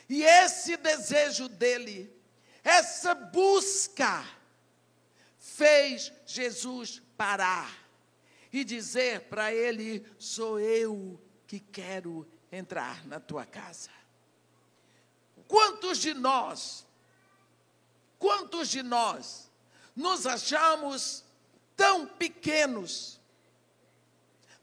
E 0.09 0.23
esse 0.23 0.77
desejo 0.77 1.49
dele, 1.49 2.15
essa 2.63 3.15
busca, 3.15 4.25
fez 5.39 6.13
Jesus 6.27 7.01
parar 7.17 7.84
e 8.55 8.65
dizer 8.65 9.23
para 9.23 9.53
ele: 9.53 10.07
Sou 10.17 10.61
eu 10.61 11.21
que 11.45 11.59
quero 11.59 12.25
entrar 12.53 13.05
na 13.05 13.19
tua 13.19 13.45
casa. 13.45 13.91
Quantos 15.49 15.99
de 15.99 16.15
nós, 16.15 16.87
quantos 18.17 18.69
de 18.69 18.81
nós 18.81 19.51
nos 19.95 20.25
achamos 20.25 21.25
tão 21.75 22.07
pequenos, 22.07 23.21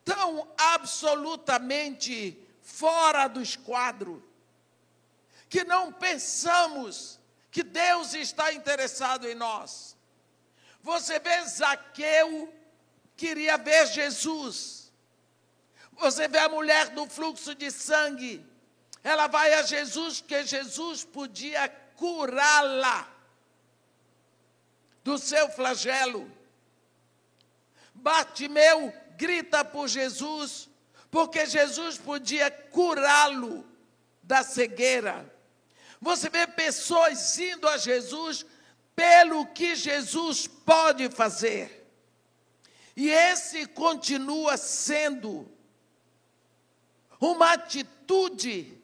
tão 0.02 0.50
absolutamente 0.56 2.42
fora 2.62 3.28
do 3.28 3.42
esquadro, 3.42 4.26
que 5.50 5.64
não 5.64 5.92
pensamos 5.92 7.20
que 7.50 7.62
Deus 7.62 8.14
está 8.14 8.54
interessado 8.54 9.28
em 9.28 9.34
nós. 9.34 9.94
Você 10.80 11.20
vê 11.20 11.44
Zaqueu 11.44 12.61
queria 13.22 13.56
ver 13.56 13.86
Jesus. 13.86 14.92
Você 15.92 16.26
vê 16.26 16.38
a 16.38 16.48
mulher 16.48 16.88
do 16.88 17.06
fluxo 17.06 17.54
de 17.54 17.70
sangue. 17.70 18.44
Ela 19.04 19.28
vai 19.28 19.54
a 19.54 19.62
Jesus 19.62 20.20
porque 20.20 20.44
Jesus 20.44 21.04
podia 21.04 21.68
curá-la 21.94 23.08
do 25.04 25.16
seu 25.18 25.48
flagelo. 25.50 26.28
Bartimeu 27.94 28.92
grita 29.16 29.64
por 29.64 29.86
Jesus 29.86 30.68
porque 31.08 31.46
Jesus 31.46 31.98
podia 31.98 32.50
curá-lo 32.50 33.64
da 34.20 34.42
cegueira. 34.42 35.32
Você 36.00 36.28
vê 36.28 36.44
pessoas 36.48 37.38
indo 37.38 37.68
a 37.68 37.76
Jesus 37.76 38.44
pelo 38.96 39.46
que 39.46 39.76
Jesus 39.76 40.48
pode 40.48 41.08
fazer. 41.08 41.81
E 42.96 43.10
esse 43.10 43.66
continua 43.66 44.56
sendo 44.56 45.50
uma 47.20 47.52
atitude, 47.52 48.78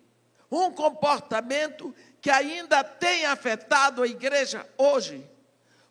um 0.50 0.70
comportamento 0.70 1.94
que 2.20 2.30
ainda 2.30 2.82
tem 2.82 3.26
afetado 3.26 4.02
a 4.02 4.06
igreja 4.06 4.68
hoje. 4.76 5.28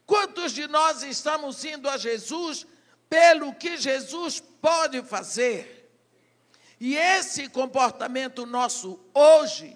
Quantos 0.06 0.54
de 0.54 0.68
nós 0.68 1.04
estamos 1.04 1.64
indo 1.66 1.90
a 1.90 1.98
Jesus 1.98 2.66
pelo 3.10 3.54
que 3.54 3.78
Jesus 3.78 4.40
pode 4.40 5.02
fazer? 5.04 5.78
E 6.80 6.96
esse 6.96 7.50
comportamento 7.50 8.46
nosso 8.46 9.00
hoje 9.14 9.76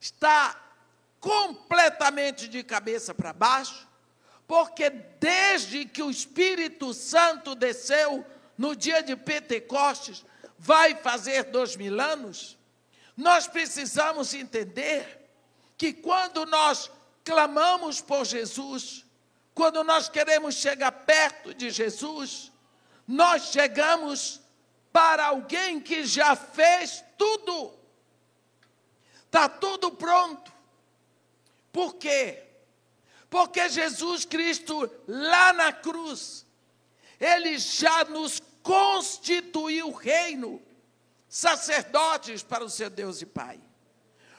está 0.00 0.60
completamente 1.20 2.46
de 2.46 2.62
cabeça 2.62 3.14
para 3.14 3.32
baixo, 3.32 3.83
porque 4.46 4.90
desde 4.90 5.84
que 5.86 6.02
o 6.02 6.10
Espírito 6.10 6.92
Santo 6.92 7.54
desceu 7.54 8.24
no 8.56 8.76
dia 8.76 9.02
de 9.02 9.16
Pentecostes, 9.16 10.24
vai 10.58 10.94
fazer 10.96 11.44
dois 11.44 11.76
mil 11.76 12.00
anos, 12.00 12.56
nós 13.16 13.46
precisamos 13.46 14.34
entender 14.34 15.28
que 15.76 15.92
quando 15.92 16.46
nós 16.46 16.90
clamamos 17.24 18.00
por 18.00 18.24
Jesus, 18.24 19.04
quando 19.54 19.82
nós 19.82 20.08
queremos 20.08 20.56
chegar 20.56 20.92
perto 20.92 21.54
de 21.54 21.70
Jesus, 21.70 22.52
nós 23.06 23.50
chegamos 23.50 24.40
para 24.92 25.26
alguém 25.26 25.80
que 25.80 26.04
já 26.04 26.36
fez 26.36 27.04
tudo. 27.16 27.72
Está 29.26 29.48
tudo 29.48 29.90
pronto. 29.90 30.52
Por 31.72 31.94
quê? 31.94 32.43
Porque 33.34 33.68
Jesus 33.68 34.24
Cristo, 34.24 34.88
lá 35.08 35.52
na 35.52 35.72
cruz, 35.72 36.46
ele 37.18 37.58
já 37.58 38.04
nos 38.04 38.40
constituiu 38.62 39.90
reino, 39.90 40.62
sacerdotes 41.28 42.44
para 42.44 42.64
o 42.64 42.70
seu 42.70 42.88
Deus 42.88 43.22
e 43.22 43.26
Pai. 43.26 43.58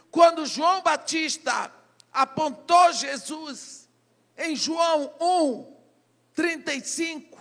Quando 0.09 0.45
João 0.45 0.81
Batista 0.81 1.69
apontou 2.09 2.93
Jesus 2.93 3.89
em 4.37 4.55
João 4.55 5.13
1, 5.19 5.75
35, 6.33 7.37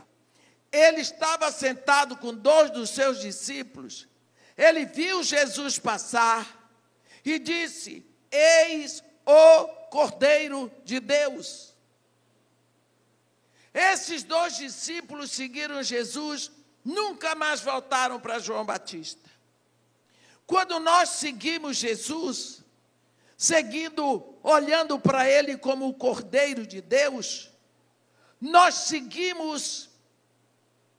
ele 0.73 1.03
estava 1.03 1.53
sentado 1.53 2.17
com 2.17 2.35
dois 2.35 2.73
dos 2.73 2.90
seus 2.90 3.21
discípulos, 3.21 4.09
ele 4.59 4.87
viu 4.87 5.23
Jesus 5.23 5.79
passar 5.79 6.69
e 7.25 7.38
disse: 7.38 8.05
Eis 8.33 9.05
o 9.25 9.84
Cordeiro 9.95 10.73
de 10.85 10.99
Deus. 10.99 11.73
Esses 13.73 14.25
dois 14.25 14.57
discípulos 14.57 15.31
seguiram 15.31 15.85
Jesus, 15.85 16.51
nunca 16.85 17.37
mais 17.37 17.61
voltaram 17.61 18.19
para 18.19 18.41
João 18.41 18.67
Batista. 18.67 19.31
Quando 20.49 20.81
nós 20.81 21.11
seguimos 21.11 21.77
Jesus, 21.77 22.65
seguindo, 23.37 24.37
olhando 24.43 24.99
para 24.99 25.31
Ele 25.31 25.57
como 25.57 25.87
o 25.87 25.95
Cordeiro 25.95 26.67
de 26.67 26.81
Deus, 26.81 27.53
nós 28.41 28.75
seguimos 28.75 29.89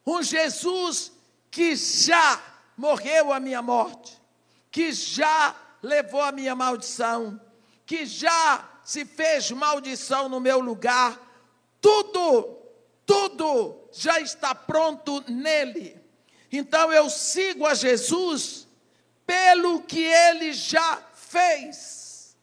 um 0.05 0.23
Jesus 0.23 1.11
que 1.51 1.75
já 1.75 2.41
morreu 2.77 3.33
a 3.33 3.41
minha 3.41 3.61
morte, 3.61 4.17
que 4.71 4.93
já 4.93 5.53
levou 5.83 6.21
a 6.21 6.31
minha 6.31 6.55
maldição, 6.55 7.41
que 7.85 8.05
já 8.05 8.71
se 8.85 9.03
fez 9.03 9.49
maldição 9.49 10.29
no 10.29 10.39
meu 10.39 10.59
lugar, 10.59 11.19
tudo, 11.81 12.55
tudo 13.03 13.89
já 13.91 14.19
está 14.19 14.53
pronto 14.53 15.23
nele. 15.27 15.99
Então 16.51 16.93
eu 16.93 17.09
sigo 17.09 17.65
a 17.65 17.73
Jesus 17.73 18.67
pelo 19.25 19.81
que 19.81 20.03
ele 20.03 20.53
já 20.53 21.01
fez 21.15 22.37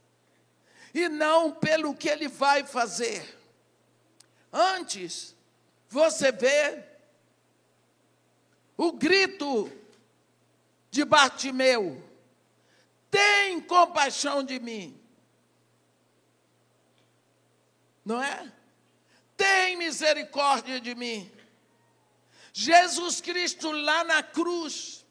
e 0.93 1.09
não 1.09 1.53
pelo 1.53 1.95
que 1.95 2.09
ele 2.09 2.27
vai 2.27 2.65
fazer. 2.65 3.39
Antes, 4.53 5.37
você 5.89 6.33
vê 6.33 6.83
o 8.77 8.91
grito 8.91 9.71
de 10.91 11.05
Bartimeu: 11.05 12.03
tem 13.09 13.61
compaixão 13.61 14.43
de 14.43 14.59
mim. 14.59 15.02
Não 18.05 18.23
é? 18.23 18.51
Tem 19.37 19.77
misericórdia 19.77 20.81
de 20.81 20.95
mim. 20.95 21.31
Jesus 22.53 23.21
Cristo 23.21 23.71
lá 23.71 24.05
na 24.05 24.23
cruz 24.23 25.05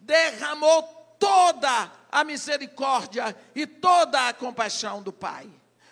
derramou 0.00 0.82
toda 1.18 1.92
a 2.10 2.24
misericórdia 2.24 3.36
e 3.54 3.66
toda 3.66 4.28
a 4.28 4.32
compaixão 4.32 5.02
do 5.02 5.12
Pai 5.12 5.50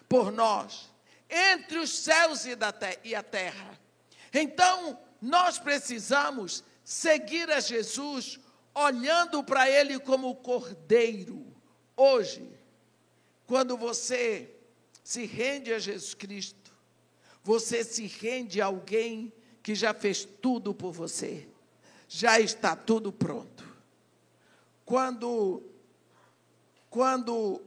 por 0.08 0.30
nós, 0.30 0.90
entre 1.28 1.78
os 1.78 1.90
céus 1.90 2.44
e, 2.44 3.14
a 3.14 3.22
terra. 3.22 3.78
Então, 4.32 4.98
nós 5.20 5.58
precisamos 5.58 6.62
seguir 6.84 7.50
a 7.50 7.60
Jesus 7.60 8.38
olhando 8.74 9.42
para 9.42 9.68
Ele 9.68 9.98
como 9.98 10.34
Cordeiro. 10.36 11.44
Hoje, 11.96 12.48
quando 13.46 13.76
você 13.76 14.53
se 15.04 15.26
rende 15.26 15.70
a 15.72 15.78
Jesus 15.78 16.14
Cristo, 16.14 16.72
você 17.42 17.84
se 17.84 18.06
rende 18.06 18.62
a 18.62 18.66
alguém 18.66 19.30
que 19.62 19.74
já 19.74 19.92
fez 19.92 20.24
tudo 20.24 20.74
por 20.74 20.92
você. 20.92 21.46
já 22.08 22.38
está 22.40 22.74
tudo 22.76 23.12
pronto. 23.12 23.66
Quando, 24.84 25.62
quando 26.88 27.60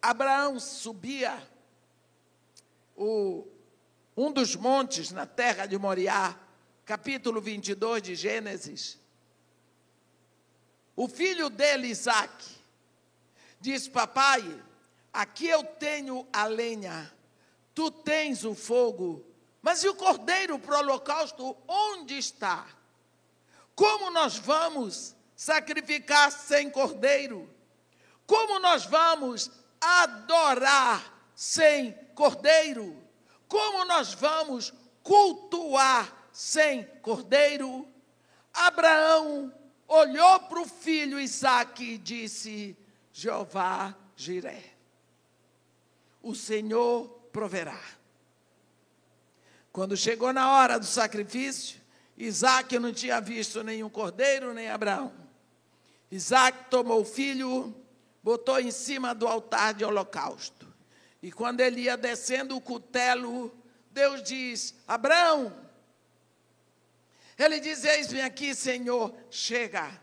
Abraão 0.00 0.58
subia 0.58 1.46
o, 2.96 3.46
um 4.16 4.32
dos 4.32 4.56
montes 4.56 5.10
na 5.10 5.26
terra 5.26 5.66
de 5.66 5.76
Moriá, 5.76 6.38
capítulo 6.84 7.40
22 7.40 8.02
de 8.02 8.14
Gênesis, 8.14 8.98
o 10.96 11.08
filho 11.08 11.50
dele, 11.50 11.88
Isaac, 11.88 12.44
diz: 13.60 13.88
Papai, 13.88 14.42
aqui 15.12 15.46
eu 15.46 15.64
tenho 15.64 16.26
a 16.32 16.46
lenha, 16.46 17.12
tu 17.74 17.90
tens 17.90 18.44
o 18.44 18.54
fogo, 18.54 19.24
mas 19.60 19.82
e 19.84 19.88
o 19.88 19.94
cordeiro 19.94 20.58
para 20.58 20.76
o 20.76 20.78
holocausto, 20.78 21.56
onde 21.68 22.18
está? 22.18 22.66
Como 23.74 24.10
nós 24.10 24.36
vamos 24.36 25.14
sacrificar 25.36 26.30
sem 26.30 26.70
cordeiro? 26.70 27.48
Como 28.26 28.58
nós 28.58 28.84
vamos 28.84 29.50
adorar 29.80 31.30
sem 31.34 31.92
cordeiro? 32.14 32.96
Como 33.48 33.84
nós 33.84 34.14
vamos 34.14 34.72
cultuar 35.02 36.28
sem 36.32 36.84
cordeiro? 37.02 37.86
Abraão 38.52 39.52
olhou 39.88 40.40
para 40.40 40.60
o 40.60 40.66
filho 40.66 41.20
Isaac 41.20 41.82
e 41.82 41.98
disse: 41.98 42.76
Jeová 43.12 43.94
Jiré, 44.16 44.71
o 46.22 46.34
Senhor 46.34 47.08
proverá. 47.32 47.80
Quando 49.72 49.96
chegou 49.96 50.32
na 50.32 50.52
hora 50.52 50.78
do 50.78 50.84
sacrifício, 50.84 51.80
Isaac 52.16 52.78
não 52.78 52.92
tinha 52.92 53.20
visto 53.20 53.64
nenhum 53.64 53.88
cordeiro, 53.88 54.52
nem 54.52 54.68
Abraão. 54.68 55.12
Isaac 56.10 56.70
tomou 56.70 57.00
o 57.00 57.04
filho, 57.04 57.74
botou 58.22 58.60
em 58.60 58.70
cima 58.70 59.14
do 59.14 59.26
altar 59.26 59.74
de 59.74 59.84
holocausto. 59.84 60.72
E 61.22 61.32
quando 61.32 61.60
ele 61.60 61.82
ia 61.82 61.96
descendo 61.96 62.56
o 62.56 62.60
cutelo, 62.60 63.52
Deus 63.90 64.22
diz: 64.22 64.74
Abraão, 64.86 65.56
ele 67.38 67.60
diz: 67.60 67.82
Eis-me 67.84 68.20
aqui, 68.20 68.54
Senhor, 68.54 69.14
chega. 69.30 70.00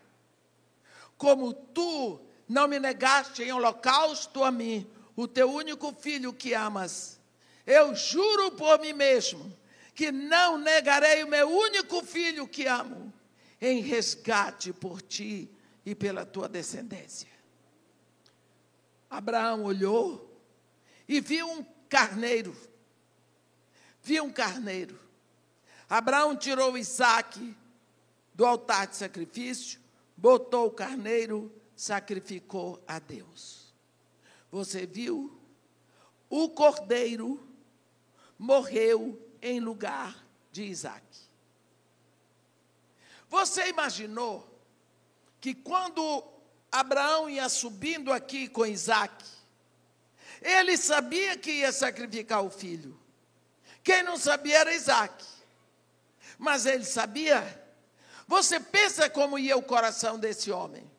Como 1.17 1.53
tu 1.53 2.19
não 2.47 2.67
me 2.67 2.79
negaste 2.79 3.43
em 3.43 3.51
holocausto 3.51 4.43
a 4.43 4.51
mim, 4.51 4.89
o 5.21 5.27
teu 5.27 5.51
único 5.51 5.93
filho 5.93 6.31
que 6.31 6.53
amas, 6.53 7.19
eu 7.65 7.93
juro 7.93 8.51
por 8.51 8.79
mim 8.79 8.93
mesmo 8.93 9.53
que 9.93 10.13
não 10.13 10.57
negarei 10.57 11.25
o 11.25 11.27
meu 11.27 11.49
único 11.49 12.01
filho 12.05 12.47
que 12.47 12.65
amo, 12.65 13.11
em 13.59 13.81
resgate 13.81 14.71
por 14.71 15.01
ti 15.01 15.51
e 15.85 15.93
pela 15.93 16.25
tua 16.25 16.47
descendência. 16.47 17.27
Abraão 19.09 19.65
olhou 19.65 20.41
e 21.05 21.19
viu 21.19 21.51
um 21.51 21.65
carneiro. 21.89 22.55
Viu 24.01 24.23
um 24.23 24.31
carneiro. 24.31 24.97
Abraão 25.89 26.33
tirou 26.33 26.77
Isaac 26.77 27.53
do 28.33 28.45
altar 28.45 28.87
de 28.87 28.95
sacrifício, 28.95 29.81
botou 30.15 30.67
o 30.67 30.71
carneiro, 30.71 31.53
sacrificou 31.75 32.81
a 32.87 32.99
Deus. 32.99 33.58
Você 34.51 34.85
viu? 34.85 35.39
O 36.29 36.49
cordeiro 36.49 37.45
morreu 38.37 39.19
em 39.41 39.59
lugar 39.59 40.25
de 40.51 40.63
Isaac. 40.63 41.03
Você 43.27 43.67
imaginou 43.67 44.47
que 45.39 45.53
quando 45.53 46.23
Abraão 46.71 47.29
ia 47.29 47.47
subindo 47.47 48.11
aqui 48.11 48.47
com 48.47 48.65
Isaac, 48.65 49.25
ele 50.41 50.77
sabia 50.77 51.37
que 51.37 51.51
ia 51.51 51.71
sacrificar 51.71 52.43
o 52.43 52.49
filho. 52.49 52.97
Quem 53.83 54.03
não 54.03 54.17
sabia 54.17 54.59
era 54.59 54.73
Isaac. 54.73 55.23
Mas 56.37 56.65
ele 56.65 56.85
sabia. 56.85 57.43
Você 58.27 58.59
pensa 58.59 59.09
como 59.09 59.37
ia 59.37 59.57
o 59.57 59.63
coração 59.63 60.17
desse 60.17 60.51
homem? 60.51 60.89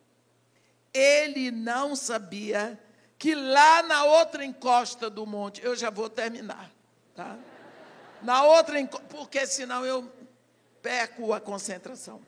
Ele 0.92 1.50
não 1.50 1.94
sabia 1.94 2.78
que 3.20 3.34
lá 3.34 3.82
na 3.82 4.02
outra 4.02 4.42
encosta 4.42 5.10
do 5.10 5.26
monte, 5.26 5.62
eu 5.62 5.76
já 5.76 5.90
vou 5.90 6.08
terminar, 6.08 6.72
tá? 7.14 7.38
Na 8.22 8.44
outra, 8.44 8.82
porque 9.10 9.46
senão 9.46 9.84
eu 9.84 10.10
perco 10.80 11.34
a 11.34 11.38
concentração. 11.38 12.22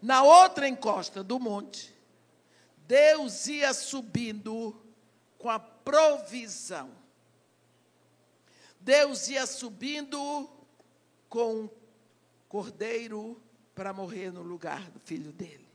Na 0.00 0.22
outra 0.22 0.66
encosta 0.66 1.22
do 1.22 1.38
monte, 1.38 1.94
Deus 2.88 3.48
ia 3.48 3.74
subindo 3.74 4.74
com 5.36 5.50
a 5.50 5.58
provisão. 5.58 6.90
Deus 8.80 9.28
ia 9.28 9.44
subindo 9.46 10.48
com 11.28 11.64
um 11.64 11.70
cordeiro 12.48 13.38
para 13.74 13.92
morrer 13.92 14.32
no 14.32 14.40
lugar 14.40 14.90
do 14.90 15.00
filho 15.00 15.32
dele. 15.32 15.68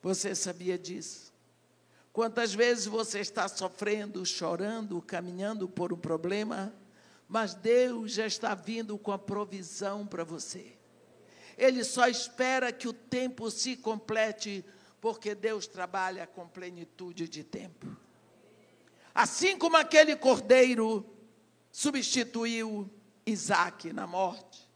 Você 0.00 0.34
sabia 0.34 0.78
disso? 0.78 1.35
Quantas 2.16 2.54
vezes 2.54 2.86
você 2.86 3.20
está 3.20 3.46
sofrendo, 3.46 4.24
chorando, 4.24 5.02
caminhando 5.02 5.68
por 5.68 5.92
um 5.92 5.98
problema? 5.98 6.72
mas 7.28 7.54
Deus 7.54 8.12
já 8.12 8.26
está 8.26 8.54
vindo 8.54 8.96
com 8.98 9.10
a 9.10 9.18
provisão 9.18 10.06
para 10.06 10.24
você. 10.24 10.76
Ele 11.58 11.82
só 11.82 12.06
espera 12.06 12.72
que 12.72 12.86
o 12.86 12.92
tempo 12.92 13.50
se 13.50 13.76
complete, 13.76 14.64
porque 15.00 15.34
Deus 15.34 15.66
trabalha 15.66 16.26
com 16.26 16.46
plenitude 16.46 17.28
de 17.28 17.42
tempo. 17.42 17.96
Assim 19.14 19.58
como 19.58 19.76
aquele 19.76 20.14
cordeiro 20.14 21.04
substituiu 21.72 22.88
Isaac 23.24 23.92
na 23.92 24.06
morte, 24.06 24.68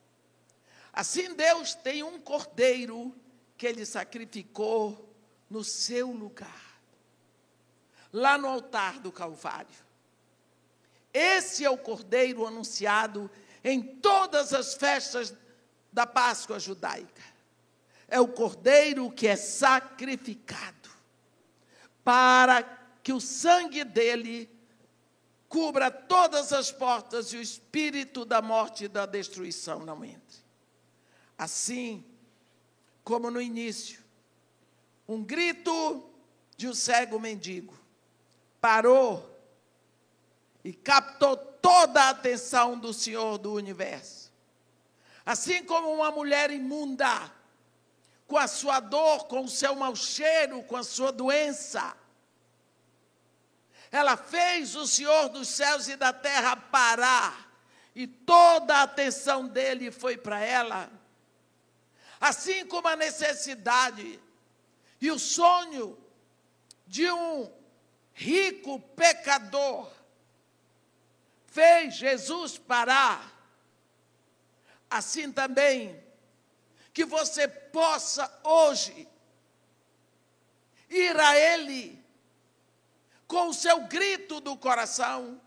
assim 0.93 1.34
Deus 1.34 1.74
tem 1.74 2.03
um 2.03 2.18
cordeiro 2.20 3.14
que 3.57 3.66
ele 3.66 3.84
sacrificou 3.84 5.14
no 5.49 5.62
seu 5.62 6.11
lugar, 6.11 6.70
lá 8.13 8.37
no 8.37 8.49
altar 8.49 8.99
do 9.01 9.13
Calvário. 9.13 9.91
Esse 11.13 11.65
é 11.65 11.71
o 11.71 11.79
cordeiro 11.79 12.47
anunciado 12.47 13.31
em 13.65 13.83
todas 13.83 14.53
as 14.53 14.75
festas 14.75 15.35
da 15.93 16.07
Páscoa 16.07 16.59
judaica. 16.59 17.23
É 18.09 18.21
o 18.21 18.29
cordeiro 18.29 19.11
que 19.11 19.27
é 19.27 19.37
sacrificado 19.37 20.91
para 22.05 22.63
que 23.03 23.13
o 23.13 23.21
sangue 23.21 23.85
dele 23.85 24.51
cubra 25.49 25.91
todas 25.91 26.53
as 26.53 26.71
portas 26.71 27.33
e 27.33 27.37
o 27.37 27.43
espírito 27.43 28.25
da 28.25 28.41
morte 28.41 28.85
e 28.85 28.89
da 28.89 29.05
destruição 29.05 29.81
não 29.81 30.05
entre. 30.05 30.39
Assim 31.37 32.05
como 33.03 33.31
no 33.31 33.41
início, 33.41 34.01
um 35.09 35.23
grito 35.25 36.09
de 36.57 36.69
um 36.69 36.75
cego 36.75 37.19
mendigo 37.19 37.80
parou 38.61 39.27
e 40.63 40.73
captou 40.73 41.37
toda 41.37 42.03
a 42.05 42.11
atenção 42.11 42.79
do 42.79 42.93
Senhor 42.93 43.39
do 43.39 43.53
universo. 43.55 44.31
Assim 45.25 45.65
como 45.65 45.93
uma 45.93 46.11
mulher 46.11 46.51
imunda, 46.51 47.31
com 48.27 48.37
a 48.37 48.47
sua 48.47 48.81
dor, 48.81 49.27
com 49.27 49.45
o 49.45 49.49
seu 49.49 49.75
mau 49.75 49.95
cheiro, 49.97 50.63
com 50.65 50.77
a 50.77 50.85
sua 50.85 51.11
doença, 51.11 51.97
ela 53.91 54.17
fez 54.17 54.77
o 54.77 54.87
Senhor 54.87 55.29
dos 55.31 55.49
céus 55.49 55.89
e 55.89 55.97
da 55.97 56.13
terra 56.13 56.57
parar, 56.57 57.51
e 57.95 58.07
toda 58.07 58.77
a 58.77 58.83
atenção 58.83 59.49
dele 59.49 59.91
foi 59.91 60.17
para 60.17 60.41
ela. 60.41 60.91
Assim 62.21 62.65
como 62.67 62.87
a 62.87 62.95
necessidade 62.95 64.21
e 65.01 65.11
o 65.11 65.19
sonho 65.19 65.99
de 66.87 67.11
um 67.11 67.60
rico 68.21 68.79
pecador 68.95 69.91
fez 71.47 71.95
Jesus 71.95 72.59
parar, 72.59 73.35
assim 74.91 75.33
também, 75.33 75.99
que 76.93 77.03
você 77.07 77.49
possa 77.49 78.31
hoje 78.45 79.09
ir 80.91 81.18
a 81.18 81.35
Ele 81.35 81.99
com 83.27 83.49
o 83.49 83.55
seu 83.55 83.87
grito 83.87 84.39
do 84.39 84.55
coração, 84.55 85.41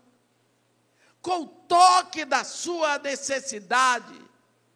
com 1.22 1.42
o 1.42 1.46
toque 1.46 2.24
da 2.24 2.42
sua 2.42 2.98
necessidade 2.98 4.20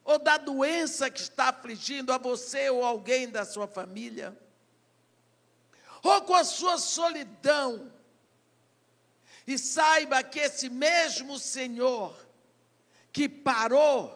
ou 0.05 0.20
da 0.20 0.36
doença 0.36 1.11
que 1.11 1.20
está 1.20 1.49
afligindo 1.49 2.12
a 2.12 2.18
você 2.18 2.70
ou 2.70 2.84
alguém 2.84 3.28
da 3.28 3.44
sua 3.44 3.66
família, 3.66 4.38
ou 6.03 6.22
com 6.22 6.34
a 6.34 6.44
sua 6.44 6.78
solidão. 6.78 7.92
E 9.46 9.59
saiba 9.59 10.22
que 10.22 10.40
esse 10.40 10.68
mesmo 10.68 11.38
Senhor 11.38 12.14
que 13.12 13.28
parou 13.28 14.14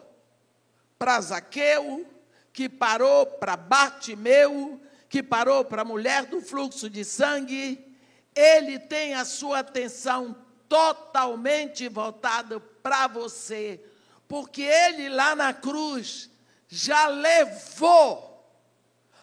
para 0.97 1.19
Zaqueu, 1.19 2.07
que 2.53 2.69
parou 2.69 3.25
para 3.25 3.57
Bartimeu, 3.57 4.79
que 5.09 5.21
parou 5.21 5.65
para 5.65 5.81
a 5.81 5.85
mulher 5.85 6.25
do 6.25 6.39
fluxo 6.39 6.89
de 6.89 7.03
sangue, 7.03 7.93
ele 8.35 8.79
tem 8.79 9.13
a 9.13 9.25
sua 9.25 9.59
atenção 9.59 10.35
totalmente 10.69 11.87
voltada 11.87 12.59
para 12.59 13.07
você, 13.07 13.83
porque 14.27 14.61
ele 14.61 15.09
lá 15.09 15.35
na 15.35 15.53
cruz 15.53 16.29
já 16.67 17.07
levou 17.07 18.33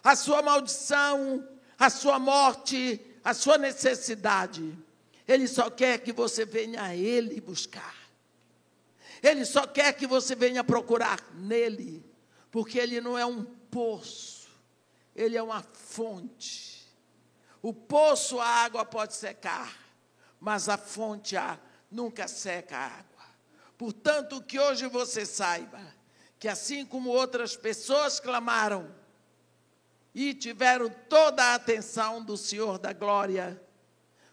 a 0.03 0.15
sua 0.15 0.43
maldição, 0.43 1.47
a 1.81 1.91
sua 1.91 2.21
morte, 2.21 3.01
a 3.25 3.35
sua 3.35 3.59
necessidade. 3.59 4.79
Ele 5.27 5.49
só 5.49 5.69
quer 5.69 5.99
que 5.99 6.13
você 6.13 6.45
venha 6.45 6.81
a 6.81 6.95
ele 6.95 7.41
buscar. 7.41 7.97
Ele 9.21 9.45
só 9.45 9.67
quer 9.67 9.95
que 9.95 10.07
você 10.07 10.37
venha 10.37 10.63
procurar 10.63 11.19
nele, 11.35 12.05
porque 12.53 12.79
ele 12.79 13.01
não 13.01 13.19
é 13.19 13.27
um 13.27 13.43
poço 13.43 14.41
ele 15.15 15.37
é 15.37 15.43
uma 15.43 15.63
fonte. 15.63 16.89
O 17.63 17.75
poço, 17.75 18.41
a 18.41 18.47
água 18.47 18.85
pode 18.85 19.15
secar, 19.15 19.77
mas 20.39 20.69
a 20.69 20.79
fonte 20.79 21.37
a, 21.37 21.59
nunca 21.91 22.27
seca 22.27 22.77
a 22.77 22.87
água. 22.87 23.25
Portanto, 23.77 24.43
que 24.43 24.59
hoje 24.59 24.87
você 24.87 25.27
saiba 25.27 25.81
que 26.39 26.49
assim 26.49 26.87
como 26.87 27.11
outras 27.11 27.55
pessoas 27.55 28.19
clamaram 28.19 28.95
e 30.15 30.35
tiveram 30.35 30.91
toda 31.09 31.43
a 31.43 31.55
atenção 31.55 32.23
do 32.23 32.37
Senhor 32.37 32.79
da 32.79 32.93
glória, 32.93 33.61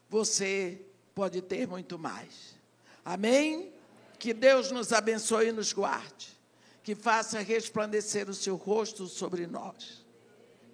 você 0.10 0.82
pode 1.14 1.42
ter 1.42 1.68
muito 1.68 1.98
mais. 2.00 2.56
Amém? 3.04 3.72
Que 4.20 4.34
Deus 4.34 4.72
nos 4.72 4.92
abençoe 4.92 5.50
e 5.50 5.52
nos 5.52 5.74
guarde. 5.74 6.36
Que 6.84 6.96
faça 6.96 7.40
resplandecer 7.40 8.30
o 8.30 8.34
seu 8.34 8.56
rosto 8.56 9.08
sobre 9.08 9.46
nós 9.46 10.06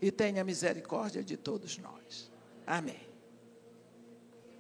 e 0.02 0.12
tenha 0.12 0.44
misericórdia 0.44 1.24
de 1.24 1.38
todos 1.38 1.78
nós. 1.78 2.30
Amém. 2.68 3.13